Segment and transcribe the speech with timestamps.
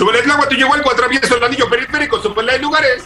[0.00, 3.04] Súbele te llegó algo, atravieso el anillo periférico, súbele hay lugares.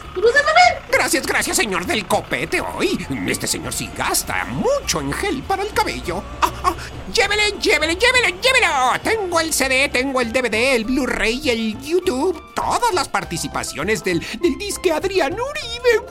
[0.92, 3.04] Gracias, gracias, señor del copete hoy.
[3.26, 6.22] Este señor sí gasta mucho en gel para el cabello.
[6.40, 6.74] Ah, ah,
[7.12, 8.92] llévele, llévele, llévele, llévelo.
[9.02, 12.40] Tengo el CD, tengo el DVD, el Blu-ray el YouTube.
[12.54, 16.06] Todas las participaciones del, del disque Adrián Uribe.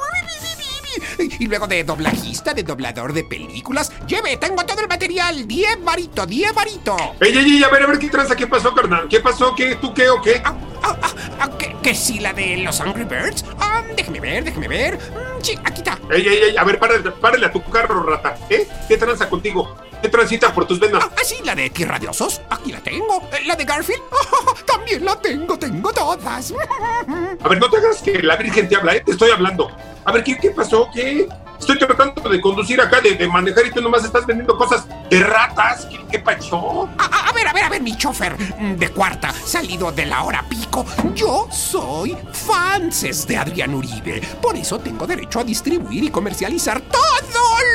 [1.39, 3.91] Y luego de doblajista, de doblador de películas.
[4.07, 5.47] Lleve, tengo todo el material.
[5.47, 6.95] 10 varito, 10 varito.
[7.19, 9.07] Ey, ey, ey, a ver, a ver qué tranza, qué pasó, carnal.
[9.07, 9.53] ¿Qué pasó?
[9.55, 9.75] ¿Qué?
[9.75, 10.41] ¿Tú qué o qué?
[10.43, 13.45] Ah, ah, ah, ah, ¿que, que sí, la de los Angry Birds?
[13.59, 14.99] Ah, déjeme ver, déjeme ver.
[15.43, 15.99] Sí, aquí está.
[16.09, 18.35] Ey, ey, ey, a ver, párale, párale a tu carro, rata.
[18.49, 18.67] ¿Eh?
[18.87, 19.75] ¿Qué tranza contigo?
[20.01, 21.03] ¿Qué transita por tus venas?
[21.05, 22.41] Ah, sí, la de Tierra de Osos.
[22.49, 23.21] Aquí la tengo.
[23.31, 24.01] Eh, La de Garfield.
[24.45, 26.53] Ah, también la tengo, tengo todas.
[27.43, 29.01] A ver, no te hagas que la Virgen te habla, ¿eh?
[29.05, 29.69] Te estoy hablando.
[30.05, 30.89] A ver, ¿qué, qué pasó?
[30.93, 31.27] ¿Qué?
[31.63, 35.23] Estoy tratando de conducir acá, de, de manejar y tú nomás estás vendiendo cosas de
[35.23, 35.85] ratas.
[35.85, 36.89] ¿Qué, qué pacho?
[36.97, 40.05] A, a- a ver, a ver, a ver, mi chofer mm, de cuarta, salido de
[40.05, 40.85] la hora pico.
[41.15, 44.19] Yo soy fanses de Adrián Uribe.
[44.41, 47.01] Por eso tengo derecho a distribuir y comercializar todo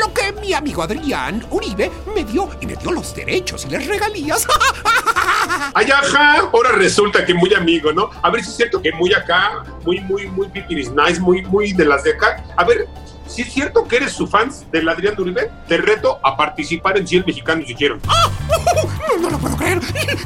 [0.00, 2.50] lo que mi amigo Adrián Uribe me dio.
[2.60, 4.46] Y me dio los derechos y las regalías.
[5.74, 6.40] Ay, ajá.
[6.52, 8.10] Ahora resulta que muy amigo, ¿no?
[8.22, 11.72] A ver si es cierto que muy acá, muy, muy, muy pipiris nice, muy, muy
[11.72, 12.44] de las de acá.
[12.56, 12.86] A ver,
[13.28, 17.06] si es cierto que eres su fans del Adrián Uribe, te reto a participar en
[17.06, 18.00] 100 mexicanos dijeron.
[18.06, 19.80] No, no lo puedo creer.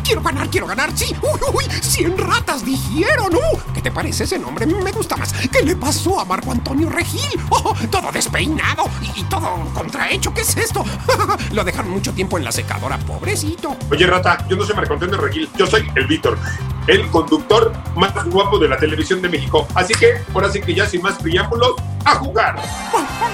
[0.04, 0.90] Quiero ganar, quiero ganar.
[0.96, 1.14] Sí.
[1.22, 3.34] Uy, uy, 100 ratas dijeron.
[3.34, 4.66] Uh, ¿Qué te parece ese nombre?
[4.66, 5.32] Me gusta más.
[5.32, 7.40] ¿Qué le pasó a Marco Antonio Regil?
[7.50, 10.32] Oh, todo despeinado y, y todo contrahecho.
[10.32, 10.84] ¿Qué es esto?
[11.52, 13.76] Lo dejaron mucho tiempo en la secadora, pobrecito.
[13.90, 16.38] Oye, rata, yo no soy Marco Antonio Regil, yo soy el Víctor,
[16.86, 19.66] el conductor más guapo de la televisión de México.
[19.74, 21.74] Así que, ahora sí que ya sin más preámbulos,
[22.04, 22.56] a jugar.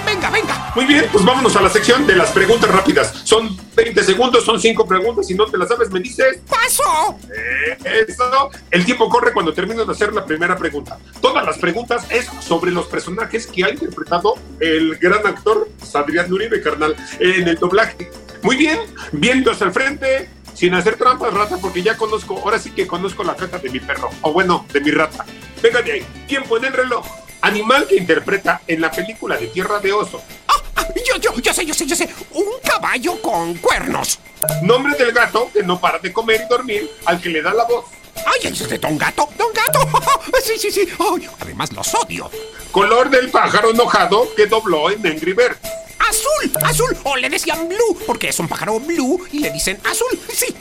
[0.05, 0.73] Venga, venga.
[0.75, 3.23] Muy bien, pues vámonos a la sección de las preguntas rápidas.
[3.25, 5.27] Son 20 segundos, son 5 preguntas.
[5.27, 6.41] Si no te las sabes, me dices.
[6.49, 7.19] ¡Paso!
[7.25, 8.51] Eh, Eso.
[8.71, 10.99] El tiempo corre cuando termino de hacer la primera pregunta.
[11.21, 16.61] Todas las preguntas es sobre los personajes que ha interpretado el gran actor Adrián Uribe,
[16.61, 18.11] carnal, en el doblaje.
[18.43, 18.79] Muy bien,
[19.13, 20.29] viendo hacia el frente,
[20.59, 23.79] sin hacer trampas, rata, porque ya conozco, ahora sí que conozco la caja de mi
[23.79, 25.25] perro, o bueno, de mi rata.
[25.63, 27.07] Venga de ahí, tiempo en el reloj.
[27.43, 30.21] Animal que interpreta en la película de Tierra de Oso.
[30.49, 32.09] Ah, ah, yo, yo, yo sé, yo sé, yo sé.
[32.33, 34.19] Un caballo con cuernos.
[34.63, 37.63] Nombre del gato que no para de comer y dormir, al que le da la
[37.63, 37.85] voz.
[38.27, 39.29] ¡Ay, ese de Don Gato!
[39.39, 39.79] ¡Don Gato!
[40.43, 40.89] Sí, sí, sí.
[40.99, 42.31] Ay, además los odio.
[42.73, 45.59] Color del pájaro enojado que dobló en Angry Birds.
[45.99, 46.53] ¡Azul!
[46.65, 46.97] ¡Azul!
[47.05, 50.19] O le decían blue, porque es un pájaro blue y le dicen azul.
[50.33, 50.55] Sí.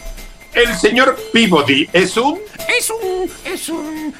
[0.54, 2.40] El señor Peabody es un...
[2.68, 3.32] Es un.
[3.46, 4.14] Es un.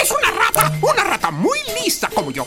[0.00, 0.72] Es una rata.
[0.80, 2.46] Una rata muy lista como yo.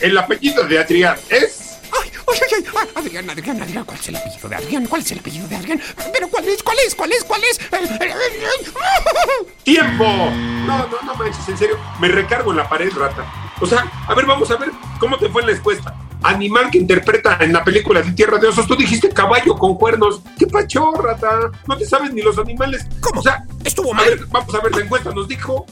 [0.00, 1.78] El apellido de Adrián es...
[1.92, 2.64] ¡Ay, ay, ay!
[2.76, 2.88] ay.
[2.94, 3.84] Adrián, Adrián, Adrián.
[3.84, 4.86] ¿Cuál es el apellido de Adrián?
[4.86, 5.82] ¿Cuál es el apellido de Adrián?
[6.12, 6.62] ¿Pero cuál es?
[6.62, 6.94] ¿Cuál es?
[6.94, 7.24] ¿Cuál es?
[7.24, 7.58] ¿Cuál es?
[7.58, 10.04] Eh, eh, eh, ¡Tiempo!
[10.04, 11.78] No, no, no manches, en serio.
[12.00, 13.24] Me recargo en la pared, rata.
[13.60, 15.94] O sea, a ver, vamos a ver cómo te fue en la encuesta.
[16.22, 18.66] Animal que interpreta en la película de Tierra de Osos.
[18.66, 20.20] Tú dijiste caballo con cuernos.
[20.38, 21.50] ¿Qué pacho, rata?
[21.66, 22.86] No te sabes ni los animales.
[23.00, 23.20] ¿Cómo?
[23.20, 24.06] O sea, Estuvo a mal.
[24.08, 25.10] ver, vamos a ver la encuesta.
[25.12, 25.64] Nos dijo...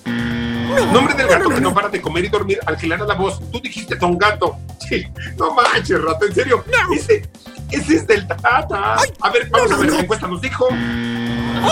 [0.93, 3.15] Nombre del gato que no para de comer y dormir al que le da la
[3.15, 3.41] voz.
[3.51, 4.57] Tú dijiste Don Gato.
[4.89, 5.05] Sí,
[5.39, 6.65] no manches, rata, en serio.
[6.95, 7.29] Ese,
[7.71, 8.97] ese es del Tata.
[8.99, 10.69] Ay, a ver, vamos a ver, la encuesta nos dijo.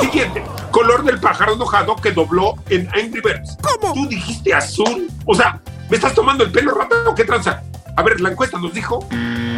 [0.01, 3.57] Siguiente, color del pájaro enojado que dobló en Angry Birds.
[3.61, 3.93] ¿Cómo?
[3.93, 5.09] Tú dijiste azul.
[5.27, 5.61] O sea,
[5.91, 7.63] ¿me estás tomando el pelo, rata, o qué tranza?
[7.97, 9.01] A ver, la encuesta nos dijo.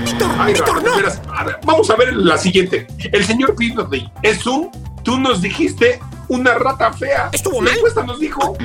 [0.05, 0.97] Víctor, Ay, Víctor, no.
[0.97, 1.21] veras.
[1.35, 2.87] A ver, vamos a ver la siguiente.
[3.13, 4.71] El señor Peabody es un.
[5.03, 7.31] Tú nos dijiste una rata fea.
[7.33, 7.75] ¿Estuvo La mal?
[7.77, 8.57] encuesta nos dijo.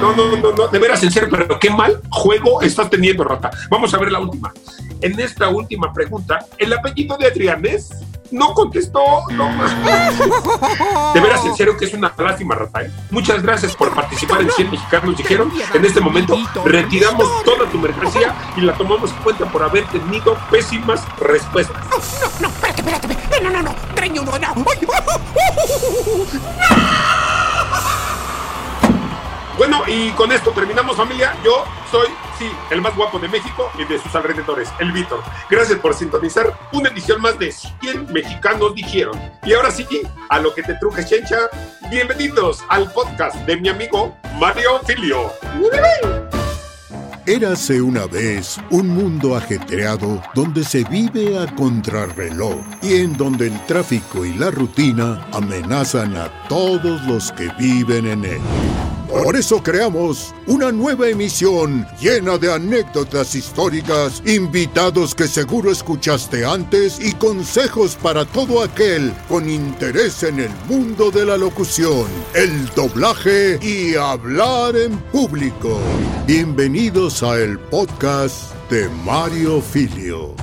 [0.00, 3.50] No, no, no, no, de veras, en serio, pero qué mal juego estás teniendo, rata.
[3.70, 4.52] Vamos a ver la última.
[5.00, 7.90] En esta última pregunta, el apellido de Adrián es.
[8.30, 9.00] No contestó,
[9.30, 9.48] no.
[11.14, 12.82] De veras, en serio, que es una lástima, rata.
[12.82, 12.90] ¿eh?
[13.10, 15.16] Muchas gracias por participar en 100 mexicanos.
[15.16, 19.86] Dijeron, en este momento retiramos toda tu mercancía y la tomamos en cuenta por haber
[19.88, 21.76] tenido pésimas respuestas.
[21.90, 23.42] No, no, espérate, espérate.
[23.42, 23.74] No, no, no, no.
[23.94, 24.64] Treño, no, no.
[29.58, 31.34] Bueno, y con esto terminamos, familia.
[31.44, 32.06] Yo soy,
[32.38, 35.20] sí, el más guapo de México y de sus alrededores, el Víctor.
[35.50, 39.20] Gracias por sintonizar una edición más de 100 mexicanos dijeron.
[39.44, 39.84] Y ahora sí,
[40.28, 41.50] a lo que te truje, Chencha,
[41.90, 45.32] bienvenidos al podcast de mi amigo Mario Filio.
[47.26, 53.66] Érase una vez un mundo ajetreado donde se vive a contrarreloj y en donde el
[53.66, 58.40] tráfico y la rutina amenazan a todos los que viven en él.
[59.08, 67.00] Por eso creamos una nueva emisión llena de anécdotas históricas, invitados que seguro escuchaste antes
[67.00, 73.58] y consejos para todo aquel con interés en el mundo de la locución, el doblaje
[73.62, 75.78] y hablar en público.
[76.26, 80.34] Bienvenidos a el podcast de Mario Filio.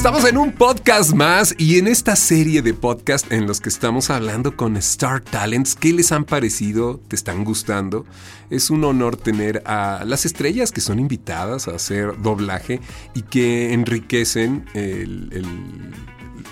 [0.00, 4.08] Estamos en un podcast más y en esta serie de podcast en los que estamos
[4.08, 6.98] hablando con Star Talents, ¿qué les han parecido?
[7.06, 8.06] ¿Te están gustando?
[8.48, 12.80] Es un honor tener a las estrellas que son invitadas a hacer doblaje
[13.14, 15.44] y que enriquecen el, el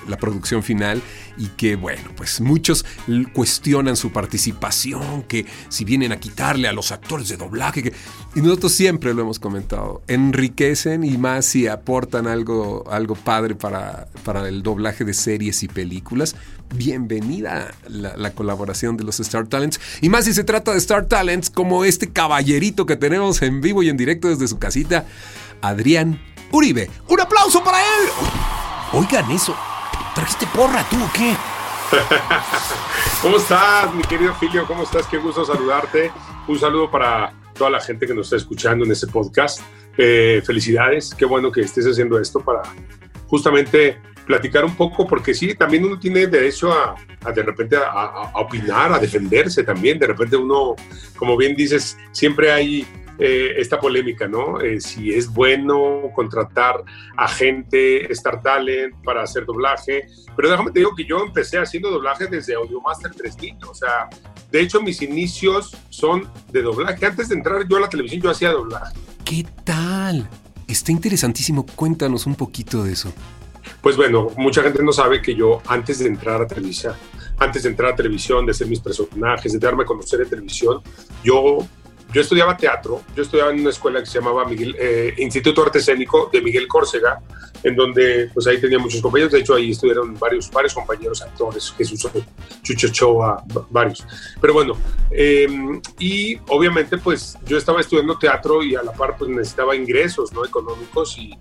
[0.08, 1.02] la producción final
[1.36, 2.84] y que, bueno, pues muchos
[3.32, 7.92] cuestionan su participación, que si vienen a quitarle a los actores de doblaje, que,
[8.34, 14.08] y nosotros siempre lo hemos comentado, enriquecen y más si aportan algo, algo padre para,
[14.24, 16.34] para el doblaje de series y películas.
[16.74, 21.06] Bienvenida la, la colaboración de los Star Talents y más si se trata de Star
[21.06, 25.06] Talents como este caballerito que tenemos en vivo y en directo desde su casita,
[25.62, 26.20] Adrián
[26.50, 26.90] Uribe.
[27.08, 28.08] ¡Un aplauso para él!
[28.92, 29.54] Oigan eso,
[30.18, 31.32] ¿Trajiste porra tú o qué?
[33.22, 34.66] ¿Cómo estás, mi querido Filio?
[34.66, 35.06] ¿Cómo estás?
[35.06, 36.10] Qué gusto saludarte.
[36.48, 39.60] Un saludo para toda la gente que nos está escuchando en este podcast.
[39.96, 42.62] Eh, felicidades, qué bueno que estés haciendo esto para
[43.28, 46.96] justamente platicar un poco, porque sí, también uno tiene derecho a,
[47.30, 50.00] de repente a, a, opinar, a defenderse también.
[50.00, 50.74] De repente uno,
[51.16, 52.84] como bien dices, siempre hay
[53.18, 54.60] eh, esta polémica, ¿no?
[54.60, 56.84] Eh, si es bueno contratar
[57.16, 60.06] a gente, Star Talent para hacer doblaje.
[60.36, 63.56] Pero déjame te digo que yo empecé haciendo doblaje desde Audiomaster 3000.
[63.68, 64.08] O sea,
[64.52, 67.04] de hecho mis inicios son de doblaje.
[67.04, 68.94] Antes de entrar yo a la televisión yo hacía doblaje.
[69.24, 70.28] ¿Qué tal?
[70.68, 71.66] Está interesantísimo.
[71.66, 73.12] Cuéntanos un poquito de eso.
[73.80, 76.94] Pues bueno, mucha gente no sabe que yo antes de entrar a televisión,
[77.38, 80.80] antes de entrar a televisión, de ser mis personajes, de darme a conocer en televisión,
[81.22, 81.58] yo
[82.12, 85.78] yo estudiaba teatro, yo estudiaba en una escuela que se llamaba Miguel, eh, Instituto Arte
[85.78, 87.20] Escénico de Miguel Córcega,
[87.62, 91.74] en donde pues ahí tenía muchos compañeros, de hecho ahí estuvieron varios, varios compañeros actores,
[91.76, 92.08] Jesús
[92.62, 94.06] Chucho Choa, varios.
[94.40, 94.76] Pero bueno,
[95.10, 100.32] em, y obviamente pues yo estaba estudiando teatro y a la par pues necesitaba ingresos
[100.32, 100.44] ¿no?
[100.44, 101.36] económicos y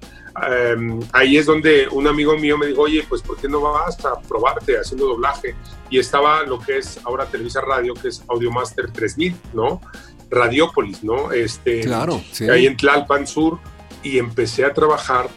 [0.50, 4.04] em, ahí es donde un amigo mío me dijo, oye, pues ¿por qué no vas
[4.06, 5.56] a probarte haciendo doblaje?
[5.90, 9.82] Y estaba lo que es ahora Televisa Radio, que es Audiomaster 3000, ¿no?
[10.30, 11.32] Radiópolis, ¿no?
[11.32, 12.22] Este, claro,
[12.52, 13.60] ahí en Tlalpan Sur,
[14.04, 15.30] y empecé a trabajar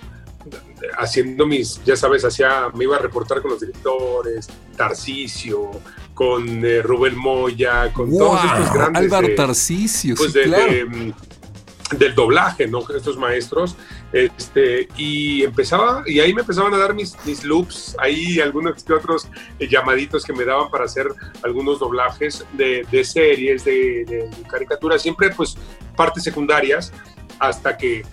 [0.98, 5.70] haciendo mis, ya sabes, hacía, me iba a reportar con los directores, Tarcisio,
[6.14, 9.02] con eh, Rubén Moya, con todos estos grandes.
[9.02, 12.80] Álvaro Tarcisio, pues mm, del doblaje, ¿no?
[12.94, 13.76] Estos maestros.
[14.12, 17.14] Este, y empezaba, y ahí me empezaban a dar mis,
[17.44, 19.28] loops, ahí algunos otros
[19.58, 21.06] eh, llamaditos que me daban para hacer
[21.44, 25.56] algunos doblajes de, series, de, caricaturas, siempre pues
[25.96, 26.92] partes secundarias,
[27.38, 28.04] hasta que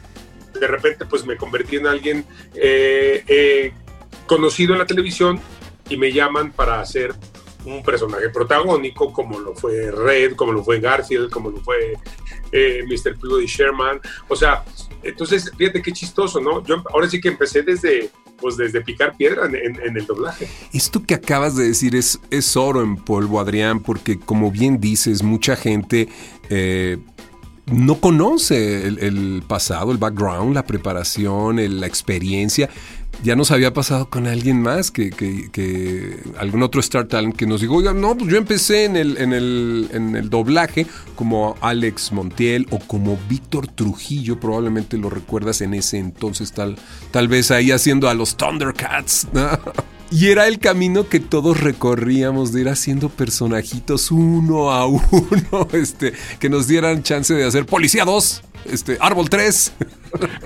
[0.53, 3.73] de repente pues me convertí en alguien eh, eh,
[4.27, 5.39] conocido en la televisión
[5.89, 7.15] y me llaman para hacer
[7.65, 11.97] un personaje protagónico como lo fue Red, como lo fue Garfield, como lo fue
[12.51, 13.17] eh, Mr.
[13.17, 13.99] Pluggy Sherman.
[14.27, 14.63] O sea,
[15.03, 16.63] entonces, fíjate qué chistoso, ¿no?
[16.65, 18.09] Yo ahora sí que empecé desde,
[18.39, 20.47] pues desde picar piedra en, el doblaje.
[20.73, 25.23] Esto que acabas de decir es, es oro en polvo, Adrián, porque como bien dices,
[25.23, 26.09] mucha gente...
[26.49, 26.97] Eh,
[27.69, 32.69] no conoce el, pasado, el background, la preparación, la experiencia
[33.23, 37.61] ya nos había pasado con alguien más, que, que, algún otro Star Talent que nos
[37.61, 42.11] dijo, oiga, no, pues yo empecé en el, en el, en el doblaje como Alex
[42.11, 46.77] Montiel o como Víctor Trujillo, probablemente lo recuerdas en ese entonces, tal,
[47.11, 49.27] tal vez ahí haciendo a los Thundercats.
[50.09, 56.13] Y era el camino que todos recorríamos de ir haciendo personajitos uno a uno, este,
[56.39, 59.73] que nos dieran chance de hacer Policía 2, este, Árbol 3.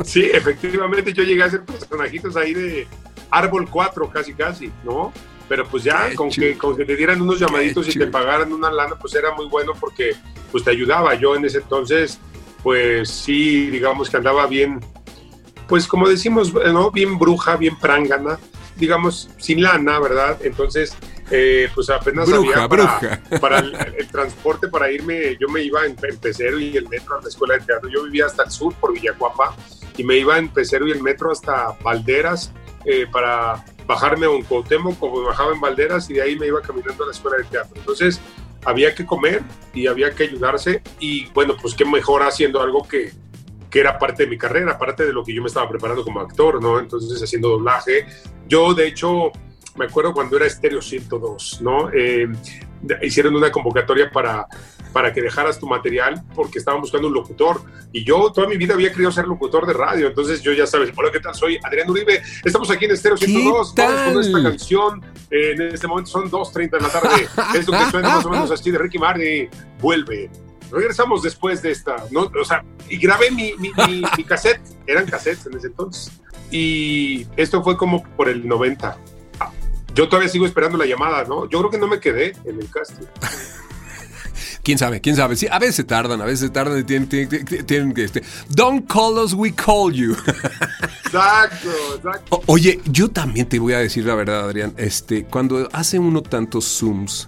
[0.04, 2.88] Sí, efectivamente yo llegué a hacer personajitos ahí de
[3.30, 5.14] Árbol 4 casi casi, ¿no?
[5.48, 8.72] Pero pues ya con que, con que te dieran unos llamaditos y te pagaran una
[8.72, 10.16] lana, pues era muy bueno porque
[10.52, 11.14] pues te ayudaba.
[11.16, 12.20] Yo en ese entonces,
[12.64, 14.80] pues sí, digamos que andaba bien,
[15.68, 16.90] pues como decimos, ¿no?
[16.92, 18.40] Bien bruja, bien prángana,
[18.82, 20.40] digamos, sin lana, ¿verdad?
[20.42, 20.98] Entonces,
[21.30, 23.60] eh, pues apenas había para,
[23.98, 27.54] el, transporte para irme, yo me iba en, pecero y el metro a la escuela
[27.54, 27.90] de teatro.
[27.90, 29.56] Yo vivía hasta el sur por Villacuapa
[29.96, 32.52] y me iba en pecero y el metro hasta Valderas
[32.86, 36.60] eh, para bajarme a un Cuauhtémoc, como bajaba en Valderas y de ahí me iba
[36.62, 37.74] caminando a la escuela de teatro.
[37.76, 38.20] Entonces
[38.66, 39.44] había que comer
[39.76, 43.14] y había que ayudarse y bueno, pues qué mejor haciendo algo que,
[43.72, 46.20] que era parte de mi carrera, parte de lo que yo me estaba preparando como
[46.20, 46.78] actor, ¿no?
[46.78, 48.06] Entonces, haciendo doblaje.
[48.48, 49.32] Yo, de hecho,
[49.78, 51.90] me acuerdo cuando era Estéreo 102, ¿no?
[51.94, 52.28] Eh,
[53.02, 54.46] hicieron una convocatoria para,
[54.92, 57.62] para que dejaras tu material porque estaban buscando un locutor.
[57.94, 60.08] Y yo toda mi vida había querido ser locutor de radio.
[60.08, 61.34] Entonces yo ya sabes, hola, ¿qué tal?
[61.34, 62.22] Soy Adrián Uribe.
[62.44, 63.74] Estamos aquí en Estéreo 102.
[63.76, 65.02] Vamos con esta canción.
[65.30, 67.28] Eh, en este momento son 2.30 de la tarde.
[67.60, 69.50] Esto que suena más o menos así de Ricky Martin.
[69.80, 70.30] Vuelve.
[70.72, 72.32] Regresamos después de esta, ¿no?
[72.40, 74.62] O sea, y grabé mi, mi, mi, mi cassette.
[74.88, 76.12] Eran cassettes en ese entonces.
[76.50, 78.98] Y esto fue como por el 90
[79.94, 81.50] yo todavía sigo esperando la llamada, ¿no?
[81.50, 83.06] Yo creo que no me quedé en el casting.
[84.64, 85.36] quién sabe, quién sabe.
[85.36, 88.04] Sí, a veces tardan, a veces tardan y tienen, tienen, que.
[88.04, 90.16] Este, Don't call us, we call you.
[91.06, 92.42] Exacto, exacto.
[92.46, 94.74] oye, yo también te voy a decir la verdad, Adrián.
[94.78, 97.28] Este, cuando hace uno tantos Zooms,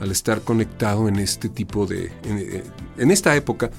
[0.00, 2.12] al estar conectado en este tipo de.
[2.24, 2.62] en,
[2.96, 3.70] en esta época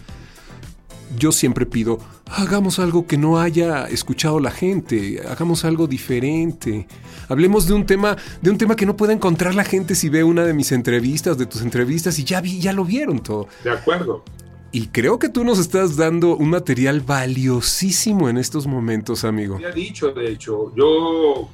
[1.18, 6.88] yo siempre pido, hagamos algo que no haya escuchado la gente, hagamos algo diferente.
[7.28, 10.24] Hablemos de un tema, de un tema que no pueda encontrar la gente si ve
[10.24, 13.48] una de mis entrevistas, de tus entrevistas y ya vi, ya lo vieron todo.
[13.64, 14.24] De acuerdo.
[14.72, 19.56] Y creo que tú nos estás dando un material valiosísimo en estos momentos, amigo.
[19.56, 21.50] Había dicho, de hecho, yo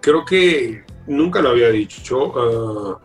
[0.00, 2.32] creo que nunca lo había dicho.
[2.36, 2.98] Ah,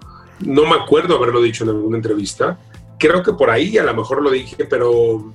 [0.45, 2.57] no me acuerdo haberlo dicho en alguna entrevista.
[2.97, 5.33] Creo que por ahí a lo mejor lo dije, pero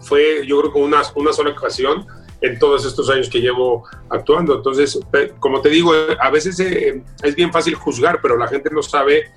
[0.00, 2.06] fue yo creo que una, una sola ocasión
[2.42, 4.56] en todos estos años que llevo actuando.
[4.56, 4.98] Entonces,
[5.38, 9.30] como te digo, a veces eh, es bien fácil juzgar, pero la gente no sabe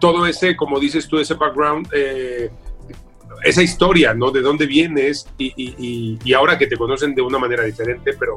[0.00, 2.50] todo ese, como dices tú, ese background, eh,
[3.44, 4.30] esa historia, ¿no?
[4.30, 8.36] De dónde vienes y, ahora que te conocen de una manera diferente, pero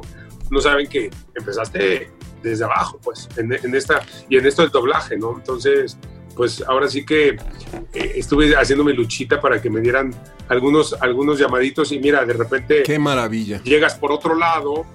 [0.50, 2.10] no saben que empezaste
[2.42, 5.36] desde abajo, pues, en, en esta, y en esto del doblaje, ¿no?
[5.36, 5.98] Entonces,
[6.40, 10.14] pues ahora sí que eh, estuve haciendo mi luchita para que me dieran
[10.48, 12.82] algunos, algunos llamaditos y mira, de repente...
[12.82, 13.62] ¡Qué maravilla!
[13.62, 14.86] Llegas por otro lado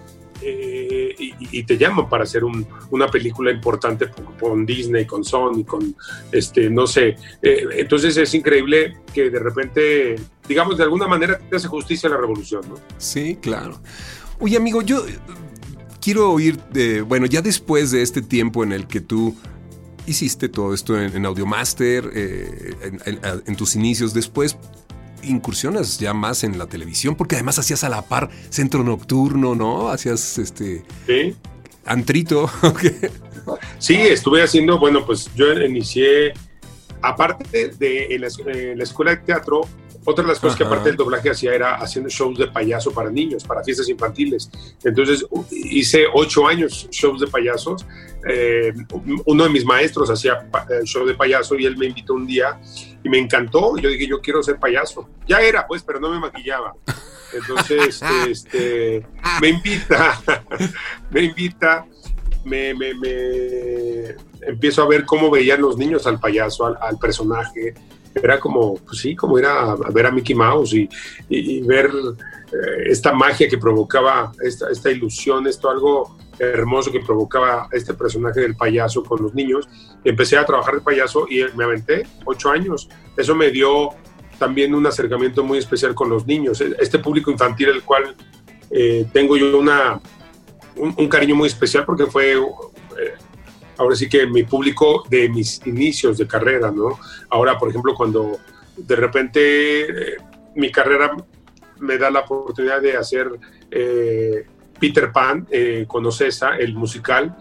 [0.41, 4.07] eh, y, te llaman para hacer una película importante
[4.39, 5.95] con, Disney, con Sony, con,
[6.31, 7.15] este, no sé.
[7.41, 10.15] Eh, entonces es increíble que de repente,
[10.47, 12.75] digamos, de alguna manera te hace justicia la revolución, ¿no?
[12.97, 13.79] Sí, claro.
[14.39, 15.05] Oye, amigo, yo
[16.05, 16.59] quiero oír,
[17.07, 19.35] bueno, ya después de este tiempo en el que tú
[20.05, 22.75] hiciste todo esto en, Audiomaster, eh,
[23.47, 24.55] en, tus inicios, después
[25.23, 29.89] incursiones ya más en la televisión, porque además hacías a la par centro nocturno, ¿no?
[29.89, 30.83] Hacías este...
[31.07, 31.35] Sí.
[31.85, 32.51] Antrito.
[33.79, 36.33] sí, estuve haciendo, bueno, pues yo inicié,
[37.01, 39.67] aparte de la escuela de teatro,
[40.05, 43.09] otra de las cosas que aparte del doblaje hacía era haciendo shows de payaso para
[43.09, 44.51] niños, para fiestas infantiles.
[44.83, 47.85] Entonces hice ocho años shows de payasos.
[48.27, 48.71] Eh,
[49.25, 52.59] uno de mis maestros hacía eh, show de payaso y él me invitó un día
[53.03, 53.77] y me encantó.
[53.77, 55.09] Yo dije, yo quiero ser payaso.
[55.27, 56.75] Ya era, pues, pero no me maquillaba.
[57.33, 59.05] Entonces, este,
[59.41, 60.21] me invita,
[61.09, 61.85] me invita,
[62.43, 67.73] me, me, me, empiezo a ver cómo veían los niños al payaso, al, al personaje
[68.15, 71.91] era como, pues sí, como ir a, ver a Mickey Mouse y, ver
[72.51, 78.41] eh, esta magia que provocaba, esta, esta ilusión, esto algo hermoso que provocaba este personaje
[78.41, 79.67] del payaso con los niños.
[80.03, 82.89] Empecé a trabajar de payaso y me aventé ocho años.
[83.15, 83.91] Eso me dio
[84.37, 88.15] también un acercamiento muy especial con los niños, este público infantil, el cual
[88.69, 90.01] eh, tengo yo una,
[90.75, 92.35] un, cariño muy especial porque fue
[93.77, 96.99] ahora sí que mi público de mis inicios de carrera, ¿no?
[97.29, 98.39] Ahora, por ejemplo, cuando
[98.77, 100.17] de repente eh,
[100.55, 101.15] mi carrera
[101.79, 103.29] me da la oportunidad de hacer
[103.71, 104.45] eh,
[104.79, 107.35] Peter Pan eh, con Ocesa, el musical,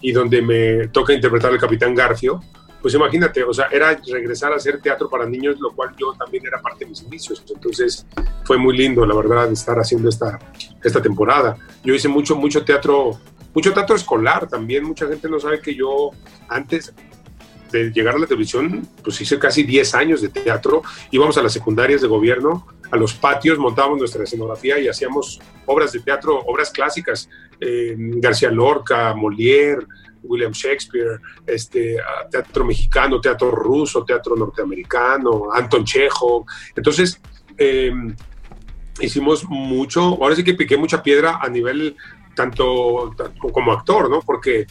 [0.00, 2.40] y donde me toca interpretar al Capitán Garfio,
[2.80, 6.46] pues imagínate, o sea, era regresar a hacer teatro para niños, lo cual yo también
[6.46, 7.42] era parte de mis inicios.
[7.52, 8.06] Entonces
[8.44, 10.38] fue muy lindo, la verdad, estar haciendo esta,
[10.82, 11.56] esta temporada.
[11.82, 13.18] Yo hice mucho, mucho teatro
[13.58, 14.84] mucho teatro escolar también.
[14.84, 16.10] Mucha gente no sabe que yo
[16.48, 16.94] antes
[17.72, 20.82] de llegar a la televisión, pues hice casi 10 años de teatro.
[21.10, 25.90] Íbamos a las secundarias de gobierno, a los patios, montábamos nuestra escenografía y hacíamos obras
[25.90, 27.28] de teatro, obras clásicas.
[27.60, 29.84] García Lorca, Molière,
[30.22, 31.96] William Shakespeare, este,
[32.30, 36.44] teatro mexicano, teatro ruso, teatro norteamericano, Anton Chekhov.
[36.76, 37.20] Entonces,
[37.56, 38.14] em,
[39.00, 41.96] hicimos mucho, ahora sí que piqué mucha piedra a nivel
[42.38, 43.16] tanto,
[43.52, 44.20] como actor, ¿no?
[44.20, 44.64] Porque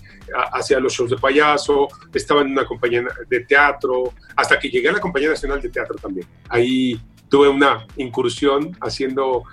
[0.53, 4.93] hacía los shows de payaso, estaba en una compañía de teatro, hasta que llegué a
[4.93, 6.25] la Compañía Nacional de Teatro también.
[6.47, 6.97] Ahí
[7.27, 9.43] tuve una incursión haciendo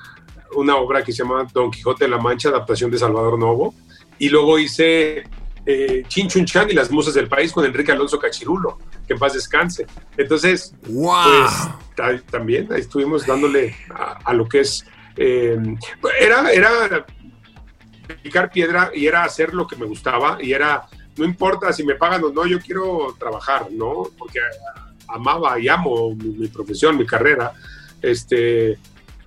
[0.55, 3.75] una obra que se llama Don Quijote de la Mancha, adaptación de Salvador Novo,
[4.17, 5.25] y luego hice
[5.67, 8.79] eh, Chin Chun Chan y las musas del país con Enrique Alonso Cachirulo,
[9.09, 9.89] que en paz descanse.
[10.17, 11.17] Entonces, wow.
[11.97, 13.75] pues también ahí estuvimos dándole
[14.25, 15.59] a, lo que es eh,
[16.21, 17.05] era, era
[18.23, 21.95] picar piedra y era hacer lo que me gustaba y era, no importa si me
[21.95, 24.05] pagan o no, yo quiero trabajar, ¿no?
[24.19, 24.41] Porque
[25.09, 27.53] amaba y amo mi, profesión, mi carrera.
[28.03, 28.79] Este,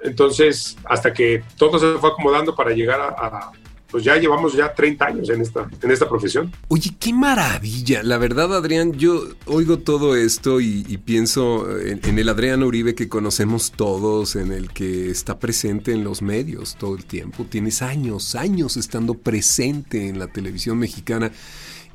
[0.02, 3.52] entonces, hasta que todo se fue acomodando para llegar a
[3.90, 6.52] pues ya llevamos ya 30 años en esta, en esta profesión.
[6.68, 8.04] Oye, qué maravilla.
[8.04, 13.08] La verdad, Adrián, yo oigo todo esto y, pienso en, en, el Adrián Uribe que
[13.08, 17.46] conocemos todos, en el que está presente en los medios todo el tiempo.
[17.46, 21.32] Tienes años, años estando presente en la televisión mexicana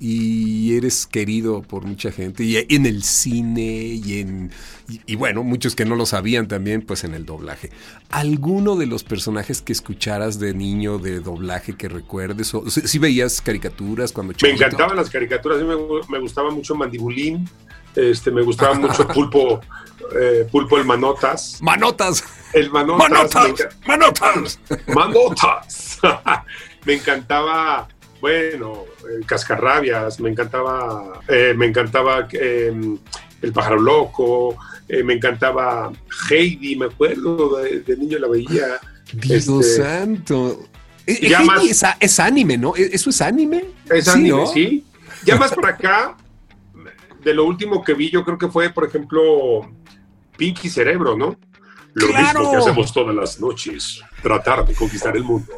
[0.05, 4.51] y eres querido por mucha gente y en el cine y en
[4.89, 7.71] y, y, bueno muchos que no lo sabían también pues en el doblaje.
[8.11, 12.99] Alguno de los personajes que escucharas de niño de doblaje que recuerdes o si, si
[12.99, 14.49] veías caricaturas cuando chiquito?
[14.49, 15.77] me encantaban las caricaturas a mí me,
[16.09, 17.49] me gustaba mucho Mandibulín
[17.95, 19.61] este me gustaba mucho Pulpo
[20.21, 21.59] eh, Pulpo el Manotas.
[21.63, 22.25] Manotas.
[22.53, 23.53] El Manotas Manotas
[23.87, 24.59] me Manotas.
[24.89, 26.01] Manotas.
[26.85, 27.87] Me encantaba
[28.23, 32.73] bueno, eh, Cascarrabias, me encantaba, eh, me encantaba eh,
[33.43, 34.57] El pájaro loco,
[34.89, 35.93] eh, me encantaba
[36.31, 38.81] Heidi, me acuerdo, de, de niño la veía.
[39.13, 40.69] Dios este, santo.
[41.05, 42.75] Ya Heidi más, es, es, anime, ¿no?
[42.77, 43.65] ¿Eso es anime?
[43.91, 44.47] Es anime, ¿no?
[44.47, 44.85] sí.
[45.25, 46.17] Ya más por acá,
[47.25, 49.69] de lo último que vi, yo creo que fue, por ejemplo,
[50.37, 51.37] Pinky Cerebro, ¿no?
[51.95, 52.39] Lo claro.
[52.39, 55.53] mismo que hacemos todas las noches, tratar de conquistar el mundo.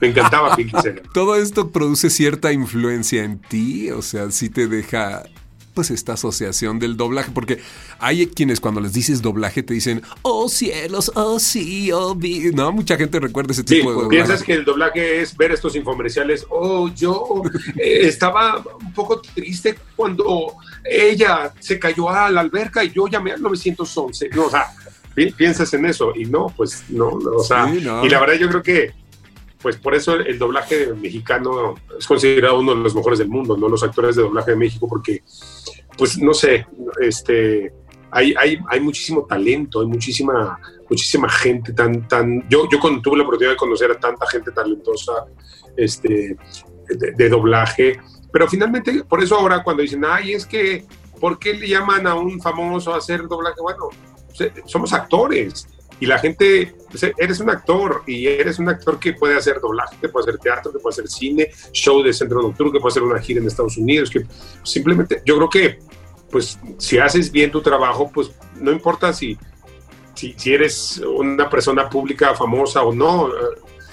[0.00, 1.10] Me encantaba Cerebro.
[1.12, 3.90] ¿Todo esto produce cierta influencia en ti?
[3.90, 5.24] O sea, sí te deja
[5.74, 7.60] pues esta asociación del doblaje, porque
[7.98, 12.50] hay quienes cuando les dices doblaje te dicen, oh cielos, oh sí, oh vi.
[12.52, 14.10] No, mucha gente recuerda ese tipo sí, de doblaje.
[14.10, 17.42] Piensas que el doblaje es ver estos infomerciales, oh, yo
[17.76, 23.32] eh, estaba un poco triste cuando ella se cayó a la alberca y yo llamé
[23.32, 24.30] al 911.
[24.34, 24.66] No, o sea,
[25.14, 28.04] piensas en eso y no, pues no, o sea, sí, no.
[28.04, 28.94] y la verdad yo creo que
[29.62, 33.68] pues por eso el, doblaje mexicano es considerado uno de los mejores del mundo, ¿no?
[33.68, 35.22] Los actores de doblaje de México, porque,
[35.98, 36.66] pues, no sé,
[37.00, 37.72] este,
[38.10, 43.18] hay, hay, hay muchísimo talento, hay muchísima, muchísima gente tan, tan, yo, yo cuando tuve
[43.18, 45.26] la oportunidad de conocer a tanta gente talentosa,
[45.76, 46.36] este,
[46.88, 48.00] de, de doblaje,
[48.32, 50.86] pero finalmente, por eso ahora cuando dicen, ay, es que,
[51.20, 53.60] ¿por qué le llaman a un famoso a hacer doblaje?
[53.60, 53.90] Bueno,
[54.66, 55.66] somos actores
[56.00, 56.74] y la gente,
[57.18, 60.72] eres un actor y eres un actor que puede hacer doblaje, que puede hacer teatro,
[60.72, 63.76] que puede hacer cine, show de centro nocturno, que puede hacer una gira en Estados
[63.76, 64.24] Unidos, que
[64.62, 65.78] simplemente, yo creo que,
[66.30, 69.36] pues, si haces bien tu trabajo, pues, no importa si,
[70.14, 73.28] si, si eres una persona pública famosa o no,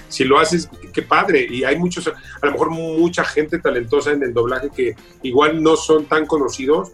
[0.07, 1.45] si lo haces, qué padre.
[1.49, 5.75] Y hay muchos, a lo mejor mucha gente talentosa en el doblaje que igual no
[5.75, 6.91] son tan conocidos,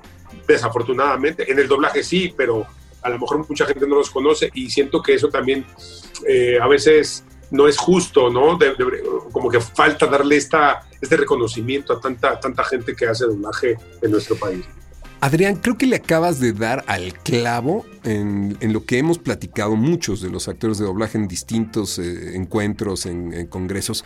[0.47, 1.51] desafortunadamente.
[1.51, 2.65] En el doblaje sí, pero
[3.03, 5.65] a lo mejor mucha gente no los conoce y siento que eso también
[6.27, 8.57] eh, a veces no es justo, ¿no?
[9.31, 14.11] Como que falta darle esta, este reconocimiento a tanta, tanta gente que hace doblaje en
[14.11, 14.65] nuestro país.
[15.21, 19.77] Adrián, creo que le acabas de dar al clavo en, en, lo que hemos platicado
[19.77, 24.03] muchos de los actores de doblaje en distintos eh, encuentros, en, en congresos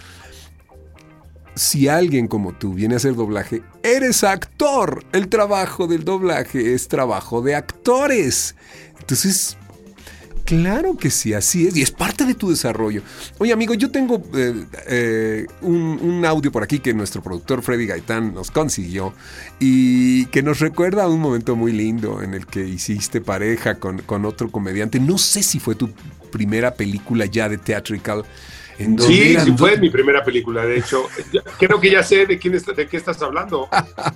[1.58, 5.04] si alguien como tú viene a hacer doblaje, eres actor.
[5.12, 8.56] El trabajo del doblaje es trabajo de actores.
[9.00, 9.58] Entonces,
[10.46, 11.76] claro que sí, así es.
[11.76, 13.02] Y es parte de tu desarrollo.
[13.40, 18.34] Oye, amigo, yo tengo eh, eh, un, audio por aquí que nuestro productor Freddy Gaitán
[18.34, 19.14] nos consiguió
[19.60, 24.00] y que nos recuerda a un momento muy lindo en el que hiciste pareja con,
[24.00, 25.00] con otro comediante.
[25.00, 25.90] No sé si fue tu
[26.32, 28.24] primera película ya de theatrical.
[28.78, 31.08] Sí, sí fue mi primera película, de hecho.
[31.58, 33.68] Creo que ya sé de quién está, de qué estás hablando,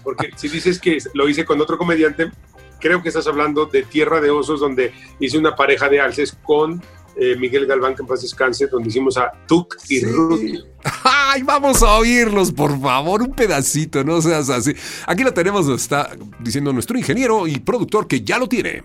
[0.04, 2.32] porque si dices que lo hice con otro comediante,
[2.80, 6.82] creo que estás hablando de Tierra de Osos, donde hice una pareja de alces con
[7.16, 10.06] eh, Miguel Galván, que en paz descanse, donde hicimos a Tuk y sí.
[10.06, 10.42] Ruth.
[11.04, 13.22] ¡Ay, vamos a oírlos, por favor!
[13.22, 14.74] Un pedacito, no seas así.
[15.08, 18.84] Aquí lo tenemos, nos está diciendo nuestro ingeniero y productor que ya lo tiene.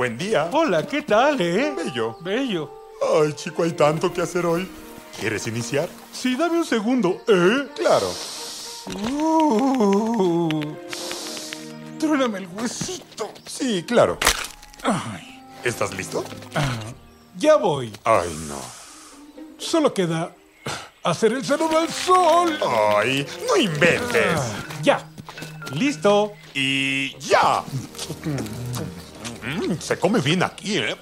[0.00, 0.48] Buen día.
[0.52, 1.74] Hola, ¿qué tal, eh?
[1.76, 2.16] Bello.
[2.22, 2.70] Bello.
[3.02, 4.66] Ay, chico, hay tanto que hacer hoy.
[5.20, 5.90] ¿Quieres iniciar?
[6.10, 7.68] Sí, dame un segundo, ¿eh?
[7.76, 8.10] Claro.
[9.12, 10.48] Uh,
[12.00, 13.30] el huesito.
[13.44, 14.16] Sí, claro.
[14.82, 15.42] Ay.
[15.64, 16.24] ¿Estás listo?
[16.54, 16.78] Ah,
[17.36, 17.92] ya voy.
[18.04, 18.56] Ay, no.
[19.58, 20.34] Solo queda
[21.02, 22.58] hacer el saludo al sol.
[22.96, 24.34] Ay, no inventes.
[24.34, 25.06] Ah, ya.
[25.74, 26.32] Listo.
[26.54, 27.62] Y ya.
[29.42, 30.96] Mm, se come bien aquí, ¿eh?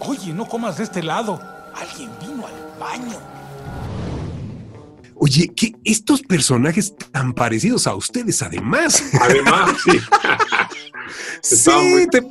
[0.00, 1.40] Oye, no comas de este lado.
[1.74, 3.18] Alguien vino al baño.
[5.16, 9.02] Oye, que estos personajes tan parecidos a ustedes, además.
[9.20, 10.00] Además, sí.
[11.42, 12.22] sí, te,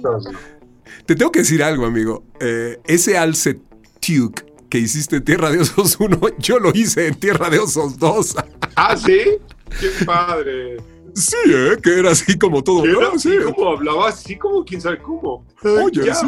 [1.06, 2.26] Te tengo que decir algo, amigo.
[2.40, 3.60] Eh, ese alce
[4.00, 8.00] Tuke que hiciste en Tierra de Osos 1, yo lo hice en Tierra de Osos
[8.00, 8.36] 2.
[8.76, 9.38] ¿Ah, sí?
[9.80, 10.78] ¡Qué padre!
[11.16, 11.78] Sí, ¿eh?
[11.82, 12.84] Que era así como todo.
[12.86, 15.46] Era así como hablaba, así como quién sabe cómo.
[15.64, 16.16] Oye, Ya.
[16.16, 16.26] sí.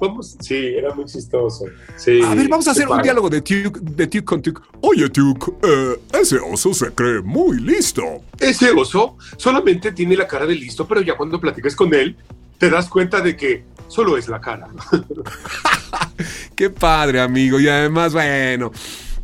[0.00, 1.64] Vamos, sí, era muy chistoso.
[1.96, 4.60] Sí, A ver, vamos a hacer un diálogo de Tuke, de Tuke con Tuke.
[4.80, 8.02] Oye, Tuke, eh, ese oso se cree muy listo.
[8.38, 12.16] Ese oso solamente tiene la cara de listo, pero ya cuando platicas con él,
[12.58, 14.68] te das cuenta de que solo es la cara.
[16.54, 17.58] Qué padre, amigo.
[17.60, 18.70] Y además, bueno,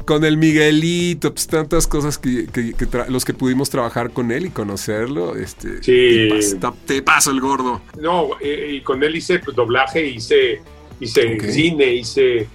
[0.06, 4.46] con el Miguelito, pues tantas cosas que, que- que los que pudimos trabajar con él
[4.46, 5.36] y conocerlo.
[5.36, 6.28] Este, Sí.
[6.28, 6.28] Te,
[6.60, 7.82] pas- te paso el gordo.
[8.00, 10.60] No, eh, y con él hice pues, doblaje, hice,
[11.00, 12.48] hice cine, hice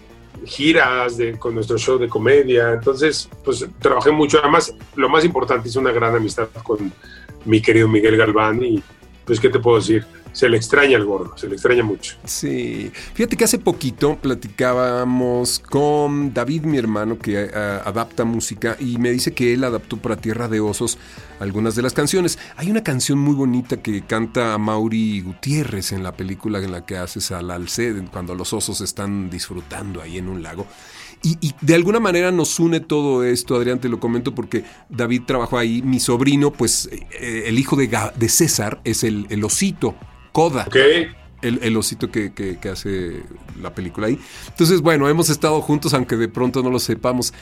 [0.45, 2.71] giras de, con nuestro show de comedia.
[2.73, 4.39] Entonces, pues trabajé mucho.
[4.41, 6.91] Además, lo más importante, hice una gran amistad con
[7.45, 8.81] mi querido Miguel Galván y
[9.25, 10.05] pues, ¿qué te puedo decir?
[10.33, 12.15] Se le extraña el gordo, se le extraña mucho.
[12.25, 18.97] Sí, fíjate que hace poquito platicábamos con David, mi hermano, que eh, adapta música y
[18.97, 20.97] me dice que él adaptó para Tierra de Osos
[21.39, 22.39] algunas de las canciones.
[22.55, 26.97] Hay una canción muy bonita que canta Mauri Gutiérrez en la película en la que
[26.97, 30.65] haces al alce cuando los osos están disfrutando ahí en un lago.
[31.23, 35.59] Y, de alguna manera nos une todo esto, Adrián, te lo comento porque David trabajó
[35.59, 35.83] ahí.
[35.83, 39.95] Mi sobrino, pues eh, el hijo de, César es el osito,
[40.31, 40.65] Coda
[41.41, 43.23] el, el osito que, que- que hace
[43.61, 44.19] la película ahí.
[44.49, 47.33] Entonces, bueno, hemos estado juntos, aunque de pronto no lo sepamos.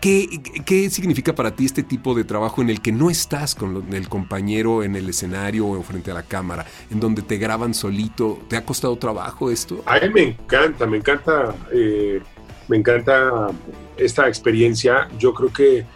[0.00, 0.28] ¿Qué,
[0.66, 4.08] qué significa para ti este tipo de trabajo en el que no estás con el
[4.10, 8.38] compañero en el escenario o frente a la cámara, en donde te graban solito?
[8.46, 9.82] ¿Te ha costado trabajo esto?
[9.86, 12.20] A él me encanta, me encanta, eh,
[12.68, 13.48] me encanta
[13.96, 15.08] esta experiencia.
[15.18, 15.86] Yo creo que,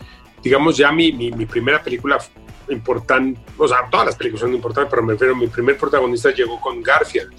[0.42, 2.18] digamos, ya mi, mi, mi primera película
[2.70, 6.60] importante, o sea, todas las películas son importantes, pero me refiero, mi primer protagonista llegó
[6.60, 7.32] con Garfield,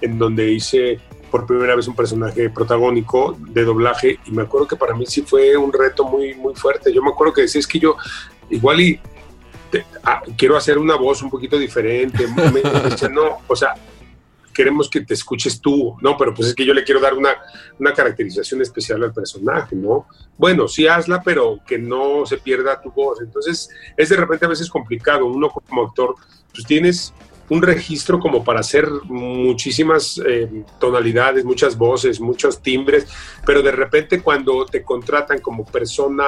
[0.00, 4.76] en donde hice por primera vez un personaje protagónico de doblaje y me acuerdo que
[4.76, 6.92] para mí sí fue un reto muy, muy fuerte.
[6.92, 7.96] Yo me acuerdo que decía, que yo
[8.50, 9.00] igual y
[10.04, 12.26] ah, quiero hacer una voz un poquito diferente.
[12.36, 12.62] Me, me
[13.10, 13.74] no, o sea,
[14.58, 16.16] queremos que te escuches tú, ¿no?
[16.16, 17.30] Pero pues es que yo le quiero dar una,
[17.78, 20.08] una caracterización especial al personaje, ¿no?
[20.36, 23.20] Bueno, sí hazla, pero que no se pierda tu voz.
[23.20, 25.26] Entonces, es de repente a veces complicado.
[25.26, 26.16] Uno como actor,
[26.52, 27.14] pues tienes
[27.50, 33.06] un registro como para hacer muchísimas eh, tonalidades, muchas voces, muchos timbres,
[33.46, 36.24] pero de repente cuando te contratan como persona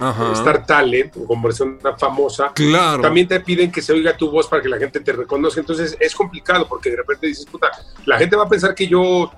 [0.00, 0.32] Ajá.
[0.32, 3.02] Star Talent, como persona famosa, Claro.
[3.02, 5.60] también te piden que se oiga tu voz para que la gente te reconozca.
[5.60, 7.68] Entonces es complicado porque de repente dices, puta,
[8.06, 9.30] la gente va a pensar que yo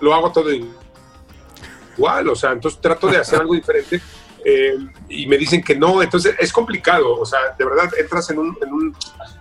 [0.00, 0.50] lo hago todo
[1.96, 2.28] igual.
[2.28, 4.00] O sea, entonces trato de hacer algo diferente
[4.48, 4.76] eh,
[5.08, 6.00] y me dicen que no.
[6.00, 7.18] Entonces es complicado.
[7.18, 8.56] O sea, de verdad entras en un.
[8.62, 8.96] En un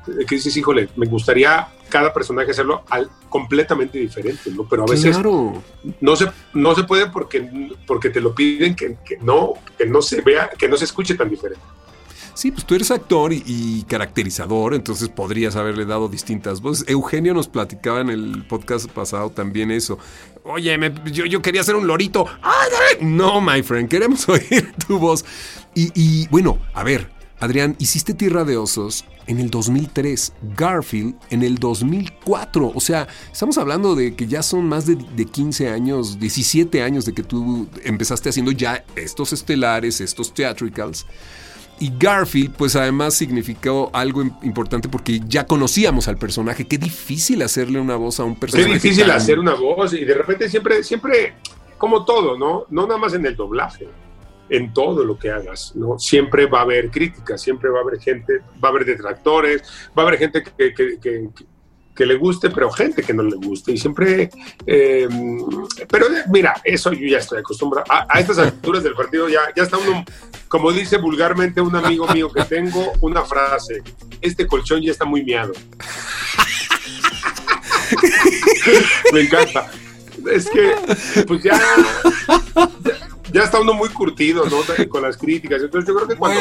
[0.08, 4.68] eh, que dices, híjole, me gustaría cada personaje hacerlo al, completamente diferente, ¿no?
[4.68, 5.62] Pero a veces Claro.
[6.02, 7.48] no se, no se puede porque,
[7.86, 11.14] porque te lo piden que, que no, que no se vea, que no se escuche
[11.14, 11.64] tan diferente.
[12.36, 16.86] Sí, pues tú eres actor y, caracterizador, entonces podrías haberle dado distintas voces.
[16.90, 19.98] Eugenio nos platicaba en el podcast pasado también eso.
[20.44, 20.78] Oye,
[21.14, 22.26] yo, yo quería ser un lorito.
[23.00, 25.24] No, my friend, queremos oír tu voz.
[25.74, 31.42] Y, y, bueno, a ver, Adrián, hiciste Tierra de Osos en el 2003, Garfield en
[31.42, 32.74] el 2004.
[32.76, 37.06] O sea, estamos hablando de que ya son más de, de 15 años, 17 años
[37.06, 41.06] de que tú empezaste haciendo ya estos estelares, estos theatricals.
[41.80, 46.66] Y Garfield, pues además significó algo im- importante porque ya conocíamos al personaje.
[46.68, 48.74] Qué difícil hacerle una voz a un Qué personaje.
[48.76, 51.34] difícil tan- hacer una voz y de repente siempre, siempre,
[51.78, 52.66] como todo, ¿no?
[52.70, 53.88] No nada más en el doblaje,
[54.50, 56.00] en todo lo que hagas, ¿no?
[56.00, 59.62] Siempre va a haber críticas, siempre va a haber gente, va a haber detractores,
[59.98, 61.30] va a haber gente que, que- que-
[61.94, 63.72] que le guste, pero gente que no le guste.
[63.72, 64.30] Y siempre,
[64.68, 65.08] eh,
[65.90, 67.86] pero mira, eso yo ya estoy acostumbrado.
[67.90, 70.04] A, a estas alturas del partido ya, ya está uno,
[70.56, 73.84] como dice vulgarmente un amigo mío que tengo, una frase,
[74.22, 75.52] este colchón ya está muy miado.
[79.12, 79.70] Me encanta.
[80.32, 80.76] Es que,
[81.28, 81.60] pues ya,
[83.34, 84.62] ya, está uno muy curtido, ¿no?
[84.88, 85.62] Con las críticas.
[85.62, 86.40] Entonces yo creo que cuando,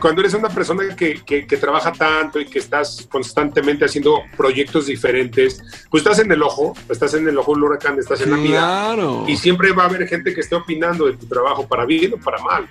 [0.00, 4.86] cuando eres una persona que, que- que trabaja tanto y que estás constantemente haciendo proyectos
[4.86, 8.36] diferentes, pues estás en el ojo, estás en el ojo del huracán, estás en la
[8.36, 8.58] mira.
[8.60, 9.24] Claro.
[9.28, 12.16] Y siempre va a haber gente que esté opinando de tu trabajo para bien o
[12.18, 12.68] para mal,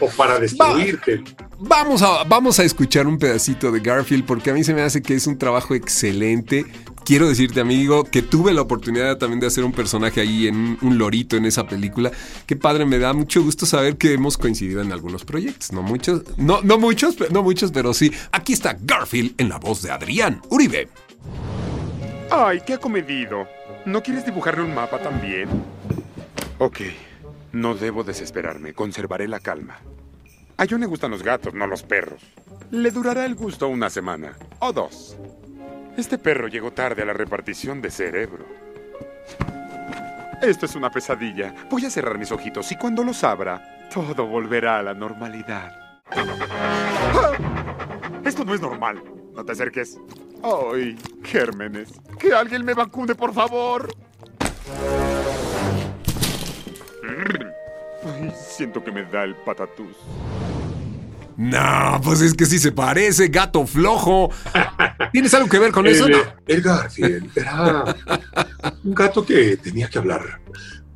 [0.00, 1.22] o para destruirte.
[1.60, 5.02] Vamos a, vamos a escuchar un pedacito de Garfield porque a mí se me hace
[5.02, 6.64] que es un trabajo excelente.
[7.08, 10.98] Quiero decirte, amigo, que tuve la oportunidad también de hacer un personaje ahí en un,
[10.98, 12.10] lorito en esa película.
[12.44, 15.72] Qué padre, me da mucho gusto saber que hemos coincidido en algunos proyectos.
[15.72, 18.12] No muchos, no, no muchos, no muchos, pero sí.
[18.30, 20.90] Aquí está Garfield en la voz de Adrián Uribe.
[22.30, 23.48] Ay, qué acomedido.
[23.86, 25.48] ¿No quieres dibujarle un mapa también?
[26.58, 26.80] Ok,
[27.52, 29.78] no debo desesperarme, conservaré la calma.
[30.58, 32.20] A John le gustan los gatos, no los perros.
[32.70, 35.16] Le durará el gusto una semana, o dos.
[35.98, 38.46] Este perro llegó tarde a la repartición de cerebro.
[40.40, 41.52] Esto es una pesadilla.
[41.68, 46.00] Voy a cerrar mis ojitos y cuando los abra, todo volverá a la normalidad.
[46.12, 47.32] ¡Ah!
[48.24, 49.02] Esto no es normal.
[49.34, 49.98] No te acerques.
[50.40, 52.00] ¡Ay, gérmenes!
[52.16, 53.92] ¡Que alguien me vacune, por favor!
[58.04, 59.96] Ay, siento que me da el patatús.
[61.38, 64.30] No, pues es que sí se parece, gato flojo.
[65.12, 66.06] ¿Tienes algo que ver con eso?
[66.06, 66.18] El, No.
[66.48, 67.84] el Garfield era
[68.82, 70.40] un gato que tenía que hablar.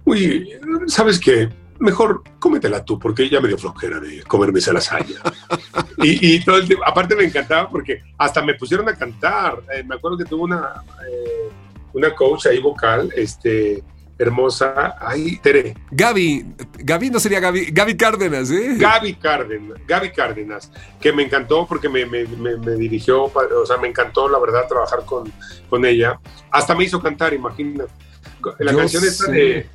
[0.05, 0.51] Uy,
[0.89, 1.49] ¿sabes qué?
[1.79, 5.21] Mejor cómetela tú, porque ya me dio flojera de comerme esa lasaña.
[5.99, 9.63] Y, y todo el tiempo- aparte me encantaba porque hasta me pusieron a cantar.
[9.73, 11.51] Eh, me acuerdo que tuve una, eh,
[11.93, 13.83] una coach ahí vocal, este,
[14.23, 14.97] hermosa.
[15.01, 16.47] Ay, Tere, Gaby,
[16.79, 18.75] Gaby no sería Gaby, Gaby Cárdenas, ¿eh?
[18.79, 23.77] Gaby Cárdenas, Gaby Cárdenas, que me encantó porque me, me- me- me dirigió, o sea,
[23.79, 25.33] me encantó la verdad trabajar con,
[25.69, 26.19] con ella.
[26.51, 27.85] Hasta me hizo cantar, imagina.
[28.59, 29.33] La Yo canción esta sé.
[29.33, 29.67] de,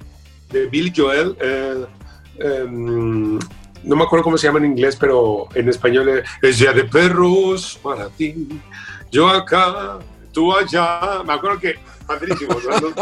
[0.52, 1.86] de Bill Joel, eh,
[2.40, 3.40] em,
[3.84, 7.80] no me acuerdo cómo se llama en inglés, pero en español es, Día de perros
[7.82, 8.60] para ti,
[9.12, 10.00] yo acá,
[10.34, 11.24] tú allá.
[11.26, 12.58] Me acuerdo que, padrísimo.
[12.60, 12.94] ¿no?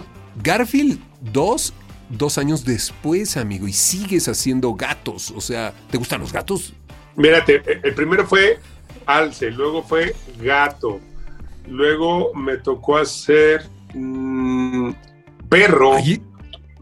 [0.46, 1.00] Garfield
[1.32, 1.74] 2,
[2.10, 5.32] dos años después, amigo, y sigues haciendo gatos.
[5.32, 6.72] O sea, ¿te gustan los gatos?
[7.16, 8.60] Mírate, eh, el primero fue
[9.06, 11.00] Alce, luego fue Gato,
[11.68, 14.90] luego me tocó hacer mm,
[15.48, 16.22] Perro Ahí,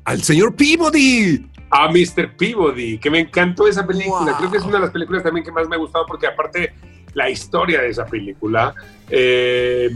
[0.04, 1.48] al señor Peabody.
[1.70, 2.36] a Mr.
[2.36, 4.32] Peabody, que me encantó esa película.
[4.32, 4.36] Wow.
[4.40, 6.74] Creo que es una de las películas también que más me ha gustado porque aparte
[7.14, 8.74] la historia de esa película
[9.08, 9.88] eh,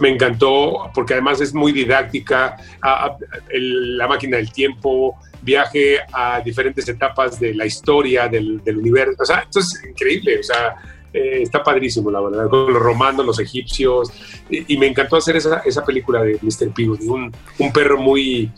[0.00, 2.56] me encantó porque además es muy didáctica.
[2.82, 3.16] A- a-
[3.50, 9.22] el- la máquina del tiempo, viaje a diferentes etapas de la historia del, del universo.
[9.22, 10.40] O sea, esto es increíble.
[10.40, 10.74] O sea,
[11.12, 14.10] eh, está padrísimo, la verdad, con los romanos, los egipcios.
[14.48, 16.72] Y, y me encantó hacer esa, esa película de Mr.
[16.74, 18.50] Peabody, un, un perro muy,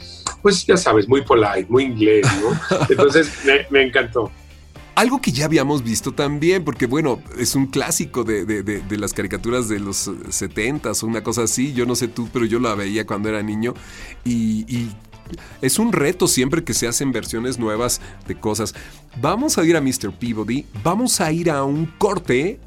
[0.43, 2.79] pues ya sabes, muy polite, muy inglés, ¿no?
[2.91, 4.31] Entonces me, me encantó.
[4.95, 9.15] Algo que ya habíamos visto también, porque bueno, es un clásico de, de- de- las
[9.15, 11.73] caricaturas de los 70s o una cosa así.
[11.73, 13.73] Yo no sé tú, pero yo la veía cuando era niño.
[14.25, 14.91] Y, y
[15.63, 18.75] es un reto siempre que se hacen versiones nuevas de cosas.
[19.21, 20.13] Vamos a ir a Mr.
[20.19, 22.61] Peabody, vamos a ir a un corte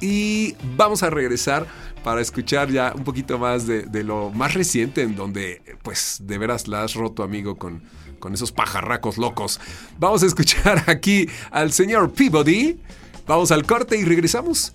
[0.00, 1.66] y vamos a regresar
[2.02, 6.38] para escuchar ya un poquito más de, de lo más reciente en donde pues de
[6.38, 7.82] veras la has roto amigo con,
[8.18, 9.60] con esos pajarracos locos.
[9.98, 12.80] Vamos a escuchar aquí al señor Peabody.
[13.26, 14.72] Vamos al corte y regresamos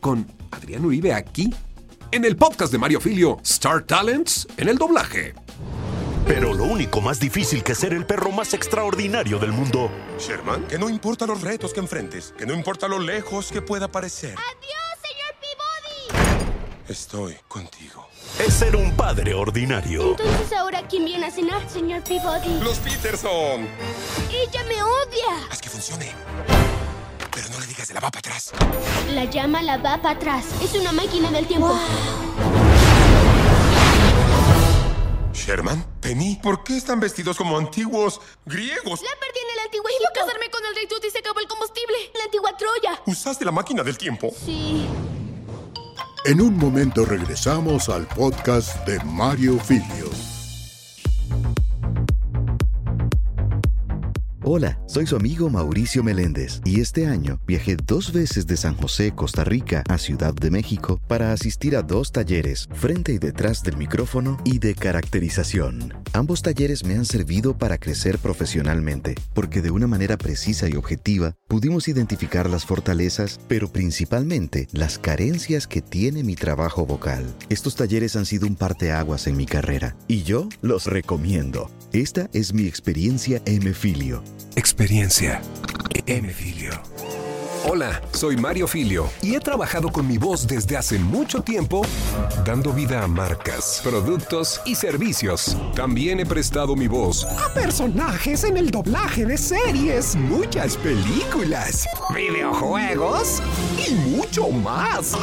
[0.00, 1.52] con Adrián Uribe aquí
[2.10, 5.34] en el podcast de Mario Filio Star Talents en el doblaje.
[6.26, 10.78] Pero lo único más difícil que ser el perro más extraordinario del mundo Sherman, que
[10.78, 14.34] no importa los retos que enfrentes, que no importa lo lejos que pueda parecer.
[14.38, 15.34] ¡Adiós, señor
[16.08, 16.44] Peabody!
[16.88, 18.08] Estoy contigo.
[18.38, 20.10] Es ser un padre ordinario.
[20.10, 22.60] Entonces ahora quién viene a cenar, señor Peabody.
[22.60, 23.68] Los Peterson.
[24.30, 25.48] Ella me odia.
[25.50, 26.12] Haz que funcione.
[27.32, 28.52] Pero no le digas de la va para atrás.
[29.12, 30.46] La llama la va para atrás.
[30.62, 31.78] Es una máquina del tiempo.
[35.32, 39.02] Sherman, Penny, ¿por qué están vestidos como antiguos griegos?
[39.02, 40.08] La perdí en el antiguo Egipto.
[40.14, 41.96] casarme con el rey Tut y se acabó el combustible.
[42.14, 43.02] La antigua Troya.
[43.06, 44.30] ¿Usaste la máquina del tiempo?
[44.44, 44.86] Sí.
[46.26, 50.08] En un momento regresamos al podcast de Mario Filio.
[54.46, 59.12] Hola, soy su amigo Mauricio Meléndez y este año viajé dos veces de San José,
[59.14, 63.78] Costa Rica, a Ciudad de México para asistir a dos talleres, frente y detrás del
[63.78, 65.94] micrófono y de caracterización.
[66.12, 71.34] Ambos talleres me han servido para crecer profesionalmente, porque de una manera precisa y objetiva
[71.48, 77.24] pudimos identificar las fortalezas, pero principalmente las carencias que tiene mi trabajo vocal.
[77.48, 81.70] Estos talleres han sido un parteaguas en mi carrera y yo los recomiendo.
[81.94, 84.22] Esta es mi experiencia M-Filio.
[84.56, 85.40] Experiencia
[86.06, 86.28] M.
[86.30, 86.72] Filio.
[87.66, 91.80] Hola, soy Mario Filio y he trabajado con mi voz desde hace mucho tiempo
[92.44, 95.56] dando vida a marcas, productos y servicios.
[95.74, 103.42] También he prestado mi voz A personajes en el doblaje de series, muchas películas, videojuegos
[103.88, 105.16] y mucho más.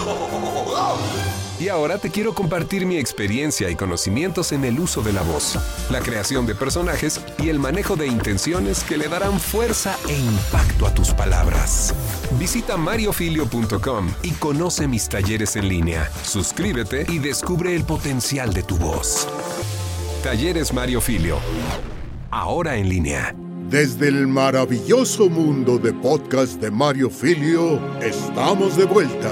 [1.62, 5.60] Y ahora te quiero compartir mi experiencia y conocimientos en el uso de la voz,
[5.92, 10.88] la creación de personajes y el manejo de intenciones que le darán fuerza e impacto
[10.88, 11.94] a tus palabras.
[12.40, 16.10] Visita mariofilio.com y conoce mis talleres en línea.
[16.24, 19.28] Suscríbete y descubre el potencial de tu voz.
[20.24, 21.38] Talleres Mario Filio.
[22.32, 23.36] Ahora en línea.
[23.70, 29.32] Desde el maravilloso mundo de podcast de Mario Filio, estamos de vuelta.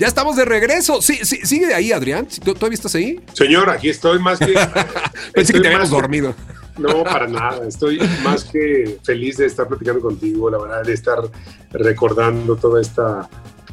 [0.00, 1.02] Ya estamos de regreso.
[1.02, 2.26] Sí, sí, sigue ahí, Adrián.
[2.42, 3.20] ¿Tú- ¿Todavía estás ahí?
[3.34, 4.54] Señor, aquí estoy más que.
[5.34, 6.34] Pensé que te habíamos que- dormido.
[6.78, 7.66] No, para nada.
[7.68, 11.18] Estoy más que feliz de estar platicando contigo, la verdad, de estar
[11.72, 13.28] recordando toda esta,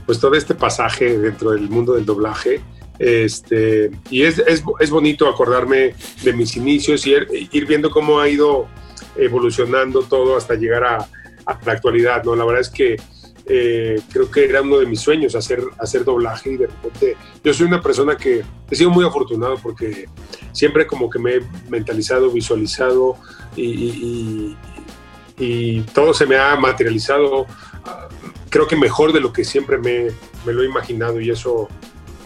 [0.06, 2.60] pues todo este pasaje dentro del mundo del doblaje.
[3.00, 8.20] Este, y es, es, es bonito acordarme de mis inicios y ir, ir viendo cómo
[8.20, 8.68] ha ido
[9.16, 10.98] evolucionando todo hasta llegar a,
[11.46, 12.24] a la actualidad.
[12.26, 12.36] ¿no?
[12.36, 12.98] La verdad es que
[13.50, 17.54] eh, creo que era uno de mis sueños hacer, hacer doblaje y de repente yo
[17.54, 20.08] soy una persona que he sido muy afortunado porque
[20.52, 23.16] siempre como que me he mentalizado, visualizado
[23.56, 24.58] y, y-
[25.40, 27.46] y- y todo se me ha materializado
[27.86, 28.08] ah,
[28.50, 30.08] creo que mejor de lo que siempre me,
[30.46, 31.68] me lo he imaginado y eso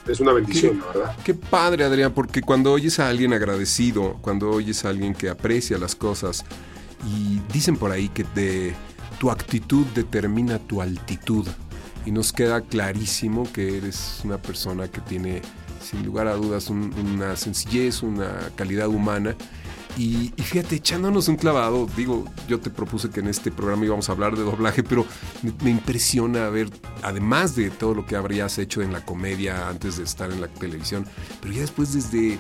[0.08, 1.18] es una bendición, la verdad.
[1.24, 5.78] Qué padre, Adrián, porque cuando oyes a alguien agradecido, cuando oyes a alguien que aprecia
[5.78, 6.44] las cosas,
[7.06, 8.74] y dicen por ahí que de
[9.22, 11.46] tu actitud determina tu altitud,
[12.08, 15.44] y nos queda clarísimo que eres una persona que tiene,
[15.80, 19.36] sin lugar a dudas, un- una sencillez, una calidad humana.
[19.98, 24.10] Y, y fíjate, echándonos un clavado, digo, yo te propuse que en este programa íbamos
[24.10, 25.06] a hablar de doblaje, pero
[25.44, 26.70] me, me impresiona ver,
[27.04, 30.48] además de todo lo que habrías hecho en la comedia antes de estar en la
[30.48, 31.06] televisión,
[31.42, 32.40] pero ya después desde,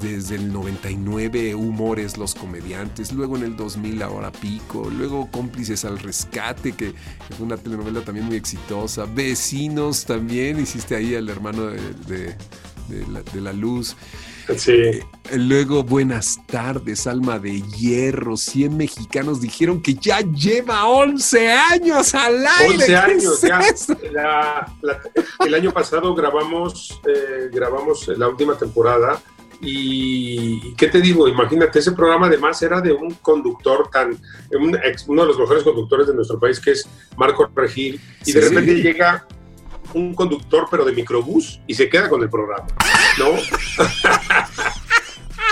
[0.00, 5.98] desde el 99, Humores, Los Comediantes, luego en el 2000, Ahora Pico, luego Cómplices al
[5.98, 6.94] Rescate, que,
[7.36, 12.36] fue una telenovela también muy exitosa, Vecinos también, hiciste ahí al hermano de, de-
[12.88, 13.94] de la, de la luz.
[14.56, 14.72] Sí.
[14.72, 15.04] Eh,
[15.36, 18.36] Luego, buenas tardes, alma de hierro.
[18.36, 22.74] 100 mexicanos dijeron que ya lleva 11 años al aire.
[22.74, 23.60] 11 ¿Qué años es ya.
[23.60, 23.96] eso?
[24.12, 25.00] La- la-
[25.46, 29.22] el año pasado grabamos, eh, grabamos la última temporada
[29.60, 31.28] y ¿qué te digo?
[31.28, 34.16] Imagínate, ese programa además era de un conductor tan,
[34.58, 38.32] un ex- uno de los mejores conductores de nuestro país que es Marco Regil y
[38.32, 38.48] de Sí.
[38.48, 39.26] repente llega
[39.92, 42.66] un conductor pero de microbús y se queda con el programa,
[43.18, 43.26] ¿no?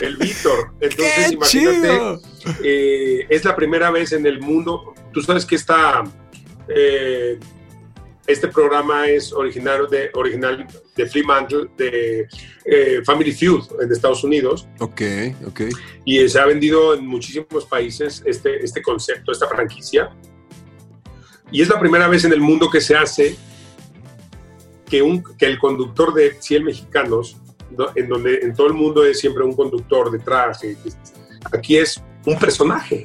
[0.01, 0.71] el Víctor.
[0.81, 2.21] Entonces, ¡Qué imagínate,
[2.63, 4.95] eh, es la primera vez en el mundo.
[5.13, 6.05] Tú sabes que esta,
[6.69, 7.39] eh,
[8.29, 12.29] este programa es originario de, original de Fremantle, de
[12.67, 15.01] eh, Family Feud en Estados Unidos, Ok,
[15.47, 15.61] ok.
[16.05, 20.11] y se ha vendido en muchísimos países este, este concepto, esta franquicia.
[21.51, 23.35] Y es la primera vez en el mundo que se hace
[24.85, 27.39] que, un, que el conductor de 100 mexicanos,
[27.71, 27.87] ¿no?
[27.95, 30.77] en donde en todo el mundo es siempre un conductor de traje,
[31.51, 33.05] aquí es un personaje,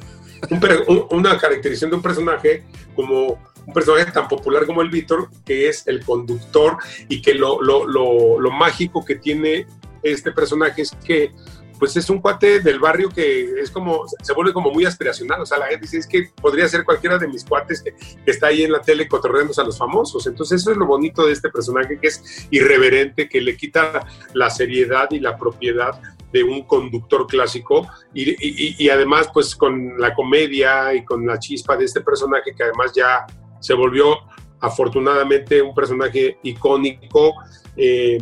[0.50, 2.62] un una caracterización de un personaje
[2.94, 6.76] como un personaje tan popular como el Víctor, que es el conductor
[7.08, 9.66] y que lo, lo, lo, mágico que tiene
[10.02, 11.32] este personaje es que
[11.78, 15.46] pues es un cuate del barrio que es como, se vuelve como muy aspiracional, o
[15.46, 17.94] sea, la gente dice, es que podría ser cualquiera de mis cuates que,
[18.26, 21.32] está ahí en la tele cotorreándose a los famosos, entonces eso es lo bonito de
[21.32, 26.00] este personaje que es irreverente, que le quita la seriedad y la propiedad
[26.32, 27.88] de un conductor clásico.
[28.12, 32.62] Y- y además pues con la comedia y con la chispa de este personaje que
[32.64, 33.26] además ya
[33.64, 34.18] se volvió
[34.60, 37.32] afortunadamente un personaje icónico,
[37.76, 38.18] eh,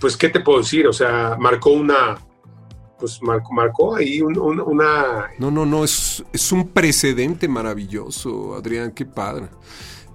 [0.00, 2.16] pues qué te puedo decir, o sea, marcó una,
[2.98, 5.28] pues marcó, marcó ahí un- un- una...
[5.38, 9.48] No, no, no, es, es un precedente maravilloso, Adrián, qué padre.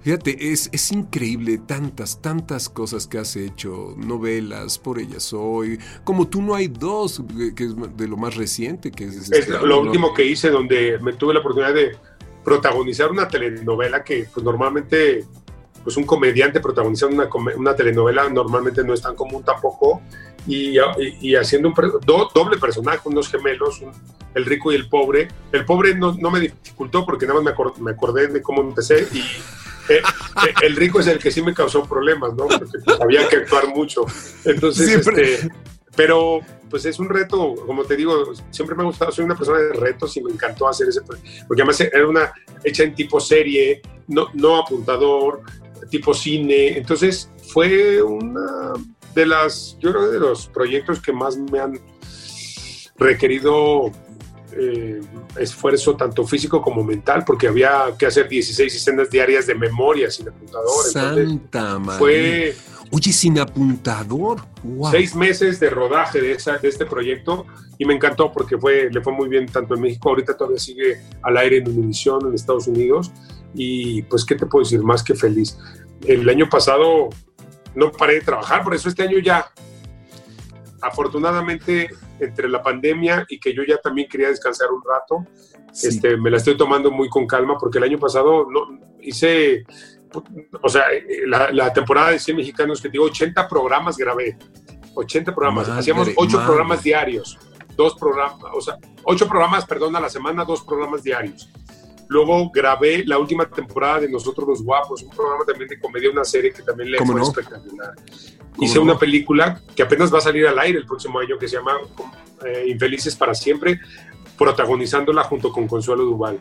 [0.00, 6.28] Fíjate, es, es increíble tantas, tantas cosas que has hecho, novelas, por ellas soy, como
[6.28, 7.22] tú no hay dos,
[7.56, 9.16] que es de lo más reciente, que es...
[9.16, 11.96] Es este, lo último que hice donde me tuve la oportunidad de
[12.44, 15.24] protagonizar una telenovela que pues normalmente
[15.82, 20.00] pues un comediante protagonizando una, una telenovela normalmente no es tan común tampoco
[20.46, 20.80] y, y-
[21.20, 23.92] y haciendo un do- doble personaje, unos gemelos, un-
[24.34, 25.28] el rico y el pobre.
[25.52, 28.62] El pobre no, no me dificultó porque nada más me, acor- me acordé de cómo
[28.62, 29.20] empecé y
[29.88, 32.46] eh, eh, el rico es el que sí me causó problemas, ¿no?
[32.48, 34.04] Porque pues, había que actuar mucho.
[34.44, 35.34] Entonces, Siempre.
[35.34, 35.48] este,
[35.94, 36.40] pero
[36.74, 39.74] pues es un reto, como te digo, siempre me ha gustado, soy una persona de
[39.74, 42.32] retos y me encantó hacer ese, porque además era una
[42.64, 45.42] hecha en tipo serie, no, no apuntador,
[45.88, 48.72] tipo cine, entonces fue una
[49.14, 51.78] de las, yo creo de los proyectos que más me han
[52.96, 53.92] requerido
[54.50, 55.00] eh,
[55.38, 60.28] esfuerzo tanto físico como mental, porque había que hacer 16 escenas diarias de memoria sin
[60.28, 61.98] apuntador, entonces Santa María.
[62.00, 62.56] fue
[62.90, 64.42] Oye, sin apuntador.
[64.62, 64.90] Wow.
[64.90, 67.46] seis meses de rodaje de, esa, de este proyecto
[67.78, 71.00] y me encantó porque fue, le fue muy bien tanto en México, ahorita todavía sigue
[71.22, 73.12] al aire en Univision en Estados Unidos
[73.54, 75.58] y pues qué te puedo decir más que feliz.
[76.06, 77.08] El año pasado
[77.74, 79.46] no paré de trabajar, por eso este año ya,
[80.80, 81.88] afortunadamente,
[82.20, 85.26] entre la pandemia y que yo ya también quería descansar un rato,
[85.82, 89.64] este, me la estoy tomando muy con calma porque el año pasado no, hice,
[90.62, 90.84] o sea,
[91.26, 94.36] la, la temporada de 100 mexicanos que digo, 80 programas grabé,
[94.94, 96.46] 80 programas, Madre, hacíamos 8 madre.
[96.46, 97.38] programas diarios,
[97.76, 101.50] dos programas, o sea, 8 programas, perdón, a la semana, dos programas diarios.
[102.08, 106.24] Luego grabé la última temporada de Nosotros los Guapos, un programa también de comedia, una
[106.24, 107.26] serie que también le ¿Cómo fue no?
[107.28, 107.94] espectacular.
[107.94, 108.82] ¿Cómo Hice no?
[108.82, 111.78] una película que apenas va a salir al aire el próximo año que se llama
[112.44, 113.80] eh, Infelices para siempre,
[114.36, 116.38] protagonizándola junto con Consuelo Duval.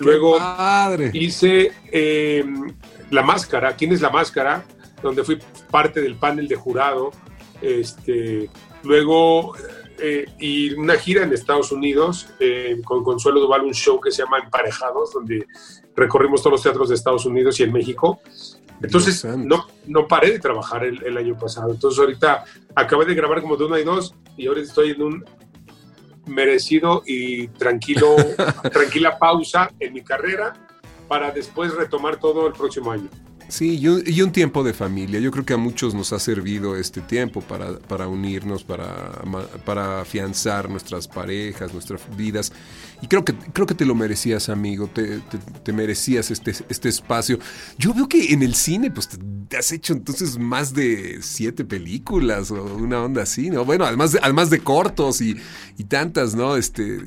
[0.00, 1.10] Luego padre.
[1.12, 2.44] hice eh,
[3.10, 4.64] La Máscara, ¿quién es La Máscara?
[5.02, 5.38] Donde fui
[5.70, 7.10] parte del panel de jurado.
[7.60, 8.50] Este,
[8.82, 9.54] luego,
[9.98, 14.22] eh, y una gira en Estados Unidos eh, con Consuelo Duval, un show que se
[14.22, 15.46] llama Emparejados, donde
[15.94, 18.20] recorrimos todos los teatros de Estados Unidos y en México.
[18.82, 21.70] Entonces, no, no paré de trabajar el, el año pasado.
[21.70, 22.44] Entonces, ahorita
[22.74, 25.24] acabé de grabar como de una y dos, y ahora estoy en un
[26.30, 28.16] merecido y tranquilo,
[28.72, 30.54] tranquila pausa en mi carrera
[31.08, 33.08] para después retomar todo el próximo año.
[33.50, 35.18] Sí, y un, y un tiempo de familia.
[35.18, 39.10] Yo creo que a muchos nos ha servido este tiempo para, para unirnos, para,
[39.64, 42.52] para afianzar nuestras parejas, nuestras vidas.
[43.02, 44.86] Y creo que, creo que te lo merecías, amigo.
[44.86, 47.40] Te, te- te merecías este, este espacio.
[47.76, 49.08] Yo veo que en el cine, pues
[49.48, 53.64] te has hecho entonces más de siete películas o una onda así, ¿no?
[53.64, 55.36] Bueno, además de, además de cortos y,
[55.76, 56.56] y tantas, ¿no?
[56.56, 57.00] Este.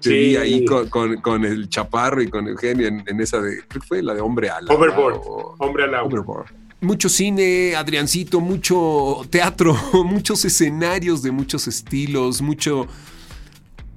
[0.00, 0.14] Te Sí.
[0.16, 3.58] vi ahí con, con- con el Chaparro y con Eugenio en, en esa de.
[3.68, 4.72] Creo que fue la de Hombre Ala.
[4.74, 6.06] Overboard, o- hombre al agua.
[6.08, 6.46] Overboard.
[6.82, 9.74] Mucho cine, Adriancito, mucho teatro,
[10.04, 12.86] muchos escenarios de muchos estilos, mucho,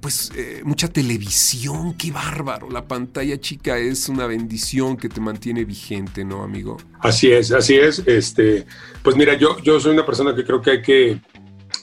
[0.00, 2.68] pues, eh, mucha televisión, qué bárbaro.
[2.70, 6.76] La pantalla chica es una bendición que te mantiene vigente, ¿no, amigo?
[7.00, 8.00] Así es, así es.
[8.04, 8.66] Este,
[9.02, 11.20] pues mira, yo, yo soy una persona que creo que hay que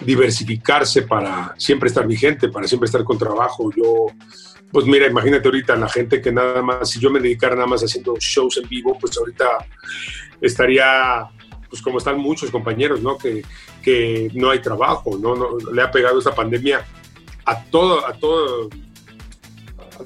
[0.05, 3.71] diversificarse para siempre estar vigente, para siempre estar con trabajo.
[3.75, 4.07] Yo,
[4.71, 7.83] pues mira, imagínate ahorita la gente que nada más, si yo me dedicara nada más
[7.83, 9.45] haciendo shows en vivo, pues ahorita
[10.39, 11.29] estaría,
[11.69, 13.17] pues como están muchos compañeros, ¿no?
[13.17, 13.43] Que,
[13.81, 15.35] que no hay trabajo, ¿no?
[15.35, 16.85] no le ha pegado esta pandemia
[17.45, 18.69] a todo, a todo,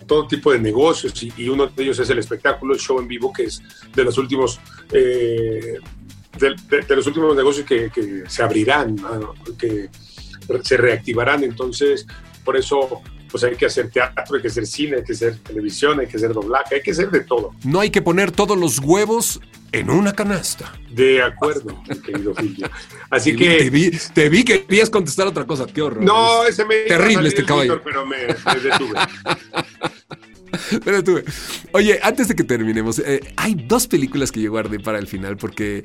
[0.08, 3.08] todo tipo de negocios y, y uno de ellos es el espectáculo, el show en
[3.08, 3.62] vivo, que es
[3.94, 4.60] de los últimos
[4.92, 5.80] eh,
[6.40, 9.34] de, de- de los últimos negocios que, que se abrirán, ¿no?
[9.58, 9.90] que
[10.64, 11.44] se reactivarán.
[11.44, 12.06] Entonces,
[12.44, 16.00] por eso, pues hay que hacer teatro, hay que hacer cine, hay que hacer televisión,
[16.00, 17.52] hay que hacer doblaje, hay que hacer de todo.
[17.64, 19.40] No hay que poner todos los huevos
[19.72, 20.72] en una canasta.
[20.92, 22.70] De acuerdo, querido Filio.
[23.10, 23.70] Así Te que.
[23.70, 25.66] vi, te vi que querías contestar otra cosa.
[25.66, 26.04] Qué horror.
[26.04, 26.76] No, Es ese me.
[26.88, 27.82] Terrible este caballo.
[27.84, 28.94] Pero me, me detuve.
[30.86, 31.22] Pero
[31.74, 35.36] oye, antes de que terminemos, eh, hay dos películas que yo guardé para el final
[35.36, 35.84] porque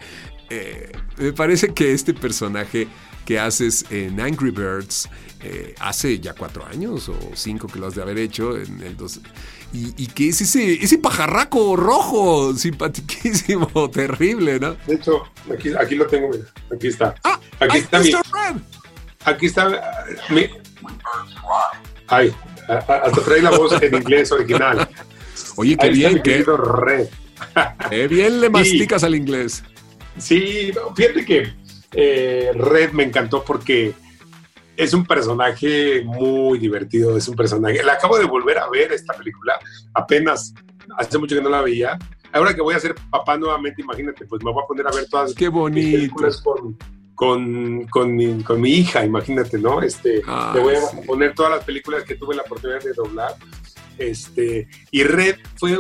[0.50, 2.88] eh, me parece que este personaje
[3.24, 5.08] que haces en Angry Birds
[5.42, 8.96] eh, hace ya cuatro años o cinco que lo has de haber hecho en el
[8.96, 9.20] dos,
[9.72, 14.76] y, y que es ese, ese pajarraco rojo, simpatiquísimo, terrible, ¿no?
[14.86, 15.22] De hecho,
[15.52, 16.44] aquí, aquí lo tengo, mira.
[16.74, 17.08] Aquí está.
[17.08, 18.10] aquí Ah, ¡Ay, está mi.
[18.10, 18.62] Red!
[19.24, 20.50] Aquí está ah, mi.
[22.08, 22.34] Ay,
[22.68, 24.88] hasta trae la voz en inglés original.
[25.56, 27.08] Oye, qué Ahí bien, qué, Red.
[27.88, 29.62] qué bien le masticas al inglés.
[30.18, 31.52] Sí, fíjate que
[31.92, 33.92] eh, Red me encantó porque
[34.76, 37.82] es un personaje muy divertido, es un personaje.
[37.82, 39.58] La acabo de volver a ver esta película,
[39.94, 40.54] apenas
[40.98, 41.98] hace mucho que no la veía.
[42.32, 45.06] Ahora que voy a ser papá nuevamente, imagínate, pues me voy a poner a ver
[45.08, 45.96] todas Qué bonito.
[45.96, 46.76] películas con,
[47.14, 49.82] con, con mi, con mi hija, imagínate, ¿no?
[49.82, 50.98] Este, Ah, le voy a sí.
[51.06, 53.34] poner todas las películas que tuve la oportunidad de doblar.
[53.98, 55.76] Este, y Red fue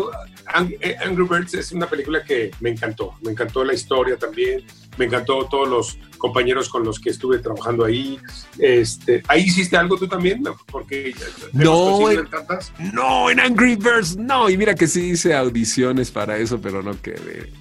[0.54, 4.64] Angry Birds es una película que me encantó, me encantó la historia también,
[4.98, 8.18] me encantó todos los compañeros con los que estuve trabajando ahí.
[8.58, 11.14] Este, ahí hiciste algo tú también, porque
[11.52, 12.72] No, eh, en tantas.
[12.92, 14.50] No, en Angry Birds, no.
[14.50, 17.52] Y mira que sí hice audiciones para eso, pero no quedé.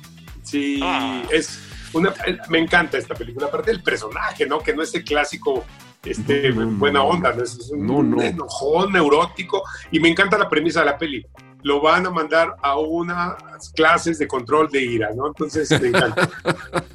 [0.43, 1.23] Sí, Ah.
[1.31, 1.59] es
[1.93, 2.13] una,
[2.49, 4.59] me encanta esta película, aparte del personaje, ¿no?
[4.59, 5.63] Que no es el clásico
[6.03, 7.43] este, No, buena onda, ¿no?
[7.43, 8.21] es un no.
[8.21, 11.25] enojón neurótico y me encanta la premisa de la peli.
[11.61, 13.35] Lo van a mandar a unas
[13.75, 15.27] clases de control de ira, ¿no?
[15.27, 16.29] Entonces me encanta.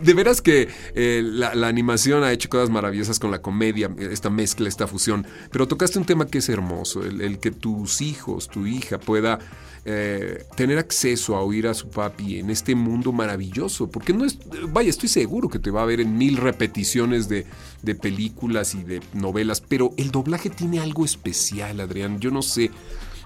[0.00, 4.68] De veras que eh, la, animación ha hecho cosas maravillosas con la comedia, esta mezcla,
[4.68, 5.26] esta fusión.
[5.50, 9.38] Pero tocaste un tema que es hermoso, el, el que tus hijos, tu hija pueda
[9.86, 13.90] eh, tener acceso a oír a su papi en este mundo maravilloso.
[13.90, 17.46] Porque no es, vaya, estoy seguro que te va a ver en mil repeticiones de,
[17.82, 22.18] de películas y de novelas, pero el doblaje tiene algo especial, Adrián.
[22.18, 22.70] Yo no sé.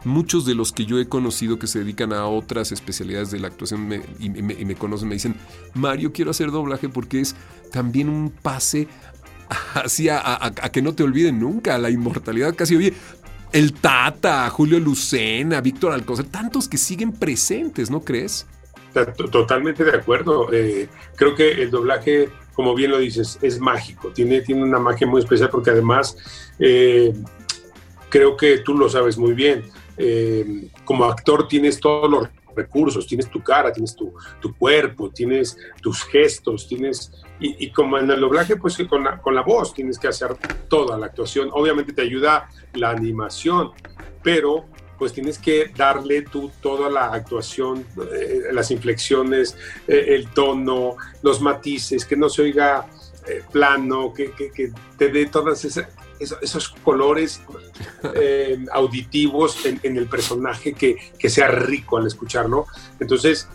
[0.08, 3.48] Muchos de los que yo he conocido que se dedican a otras especialidades de la
[3.48, 3.88] actuación
[4.18, 5.36] y, me, conocen, me dicen,
[5.74, 7.36] Mario, quiero hacer doblaje porque es
[7.72, 8.88] también un pase
[9.74, 12.94] hacia a, que no te olviden nunca, la inmortalidad casi, oye.
[13.50, 18.46] El Tata, Julio Lucena, Víctor Alcocer, tantos que siguen presentes, ¿no crees?
[18.92, 20.52] To- to- Totalmente de acuerdo.
[20.52, 20.86] Eh,
[21.16, 24.10] creo que el doblaje, como bien lo dices, es mágico.
[24.10, 26.18] Tiene, tiene una magia muy especial porque además
[26.58, 27.14] eh,
[28.08, 29.64] creo que tú lo sabes muy bien.
[29.96, 34.12] Eh, como actor tienes todos los recursos, tienes tu cara, tienes tu,
[34.58, 37.12] cuerpo, tienes tus gestos, tienes...
[37.40, 40.36] Y, como en el doblaje, pues que con la, con la voz tienes que hacer
[40.68, 41.50] toda la actuación.
[41.52, 43.70] Obviamente te ayuda la animación,
[44.24, 44.66] pero
[44.98, 49.56] pues tienes que darle tú toda la actuación, eh, las inflexiones,
[49.86, 52.86] eh, el tono, los matices, que no se oiga
[53.52, 55.62] plano, que, que- que te dé todos
[56.20, 57.40] esos, colores
[58.14, 62.66] eh, auditivos en, el personaje que, que sea rico al escucharlo.
[63.00, 63.48] Entonces,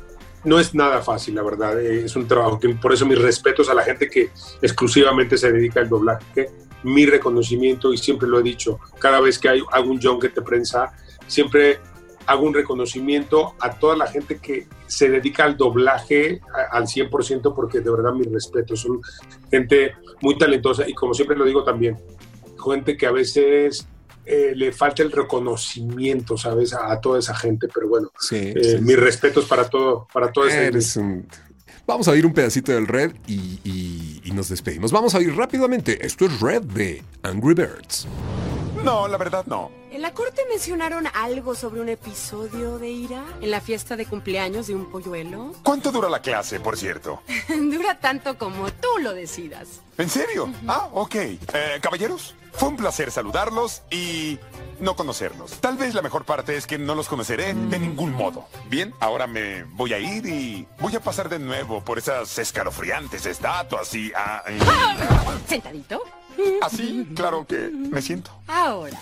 [0.43, 1.79] no es nada fácil, la verdad.
[1.79, 4.29] eh, Es un trabajo que, por eso mis respetos a la gente que
[4.61, 6.49] exclusivamente se dedica al doblaje,
[6.83, 10.41] mi reconocimiento, y siempre lo he dicho, cada vez que hay, hago un junket de
[10.41, 10.91] prensa,
[11.27, 11.79] siempre
[12.25, 16.39] hago un reconocimiento a toda la gente que se dedica al doblaje
[16.71, 19.01] al 100% porque de verdad mis respetos, son
[19.51, 21.97] gente muy talentosa y como siempre lo digo también,
[22.63, 23.87] gente que a veces
[24.25, 26.73] eh, le falta el reconocimiento, ¿sabes?
[26.73, 30.31] A, a toda esa gente, pero bueno, Sí, eh, sí, mis respetos para todo, para
[30.31, 31.27] toda esa Eres un-
[31.85, 34.93] Vamos a oír un pedacito del Red y, y- y nos despedimos.
[34.93, 36.05] Vamos a oír rápidamente.
[36.05, 38.07] Esto es Red de Angry Birds.
[38.83, 39.71] No, la verdad no.
[39.91, 43.23] ¿En la corte mencionaron algo sobre un episodio de ira?
[43.41, 45.53] ¿En la fiesta de cumpleaños de un polluelo?
[45.63, 47.21] ¿Cuánto dura la clase, por cierto?
[47.47, 49.81] Dura tanto como tú lo decidas.
[49.97, 50.51] ¿En serio?
[50.67, 51.15] Ah, ok.
[51.15, 51.39] Eh,
[51.81, 54.39] caballeros, fue un placer saludarlos y
[54.79, 55.61] no conocerlos.
[55.61, 58.47] Tal vez la mejor parte es que no los conoceré de ningún modo.
[58.69, 63.25] Bien, ahora me voy a ir y voy a pasar de nuevo por esas escalofriantes
[63.27, 64.11] estatuas y...
[64.15, 64.59] ah, eh,
[65.47, 66.01] ¿Sentadito?
[66.61, 68.31] Así, claro que me siento.
[68.47, 68.99] Ahora,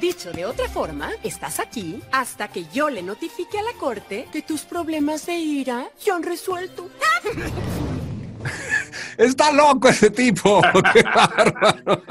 [0.00, 4.42] dicho de otra forma, estás aquí hasta que yo le notifique a la corte que
[4.42, 6.88] tus problemas de ira se han resuelto.
[9.18, 10.62] Está loco ese tipo.
[10.94, 12.02] Qué bárbaro.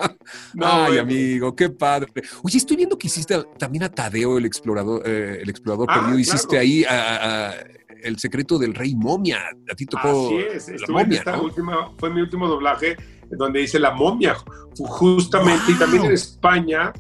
[0.54, 2.12] No, Ay, amigo, qué padre.
[2.44, 6.10] Oye, estoy viendo que hiciste también a Tadeo, el explorador, eh, el explorador Ah, perdido.
[6.16, 6.20] claro.
[6.20, 7.54] Hiciste ahí a- a- a
[8.04, 9.40] el secreto del rey momia.
[9.72, 10.38] A ti tocó Así
[10.72, 11.44] es, la momia, esta ¿no?
[11.44, 12.96] última, fue mi último doblaje
[13.32, 16.94] donde hice la momia, ju- justamente, y también en España,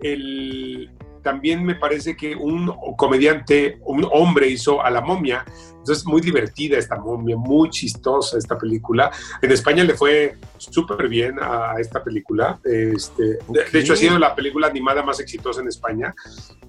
[0.00, 0.90] el,
[1.22, 5.44] también me parece que un comediante, un hombre hizo a la momia,
[5.78, 9.10] entonces muy divertida esta momia, muy chistosa esta película.
[9.40, 14.18] En España le fue súper bien a esta película, este, de, de hecho ha sido
[14.18, 16.12] la película animada más exitosa en España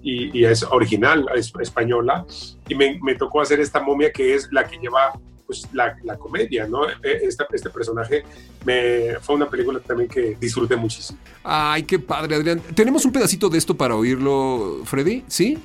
[0.04, 2.26] y, y es original, es española,
[2.70, 6.18] y me, me tocó hacer esta momia que es la que lleva pues la, la
[6.18, 6.88] comedia, ¿no?
[6.90, 8.24] E- Esta- este personaje
[8.66, 11.18] me, fue una película también que disfruté muchísimo.
[11.44, 12.60] Ay, qué padre, Adrián.
[12.76, 15.24] ¿Tenemos un pedacito de esto para oírlo, Freddy?
[15.28, 15.58] ¿Sí?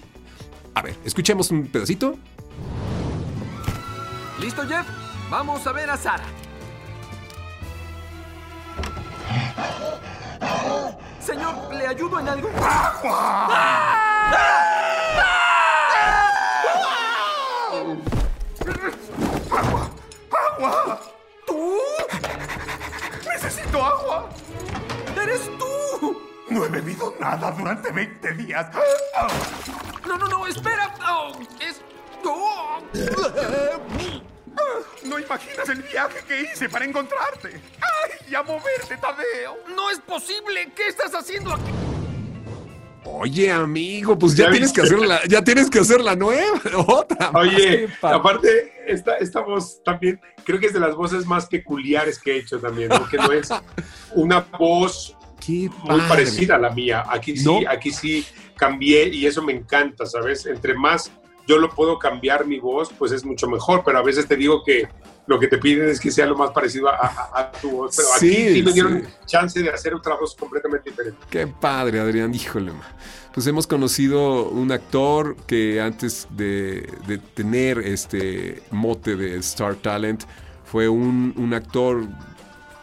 [0.74, 2.16] A ver, escuchemos un pedacito.
[4.40, 4.86] ¿Listo, Jeff?
[5.28, 6.24] Vamos a ver a Sara.
[11.20, 12.48] Señor, ¿le ayudo en algo?
[20.64, 21.00] ¡Agua!
[21.44, 21.76] ¿Tú?
[23.26, 24.28] ¡Necesito agua!
[25.20, 26.22] ¡Eres tú!
[26.50, 28.68] No he bebido nada durante 20 días.
[30.06, 30.94] No, no, no, espera.
[31.08, 31.80] Oh, es.
[32.24, 32.78] Oh.
[35.04, 37.60] No imaginas el viaje que hice para encontrarte.
[37.80, 39.58] ¡Ay, y a moverte, Tadeo!
[39.74, 40.72] No es posible.
[40.74, 41.81] ¿Qué estás haciendo aquí?
[43.14, 46.60] Oye, amigo, pues ya, ¿Ya tienes que hacer la, ya tienes que hacer la nueva,
[46.86, 47.30] otra.
[47.34, 52.32] Oye, aparte, esta, esta voz también, creo que es de las voces más peculiares que
[52.32, 53.06] he hecho también, ¿no?
[53.08, 53.50] que no es
[54.14, 57.04] una voz Qué muy parecida a la mía.
[57.08, 57.58] Aquí sí, ¿No?
[57.68, 58.24] aquí sí
[58.56, 60.46] cambié y eso me encanta, ¿sabes?
[60.46, 61.10] Entre más
[61.46, 64.62] yo lo puedo cambiar mi voz, pues es mucho mejor, pero a veces te digo
[64.64, 64.88] que
[65.26, 67.94] lo que te piden es que sea lo más parecido a, a- a tu voz,
[67.96, 69.08] pero aquí Sí, sí me dieron sí.
[69.26, 71.18] chance de hacer otra voz completamente diferente.
[71.30, 72.72] Qué padre, Adrián, híjole.
[72.72, 72.82] ma.
[73.32, 80.24] Pues hemos conocido un actor que antes de, de tener este mote de Star Talent
[80.64, 82.04] fue un, un actor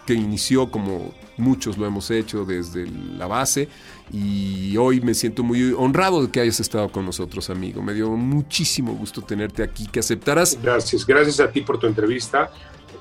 [0.08, 3.70] que inició como muchos lo hemos hecho desde la base
[4.12, 7.82] y hoy me siento muy honrado de que hayas estado con nosotros, amigo.
[7.82, 10.58] Me dio muchísimo gusto tenerte aquí, que aceptaras.
[10.62, 12.52] Gracias, gracias a ti por tu entrevista.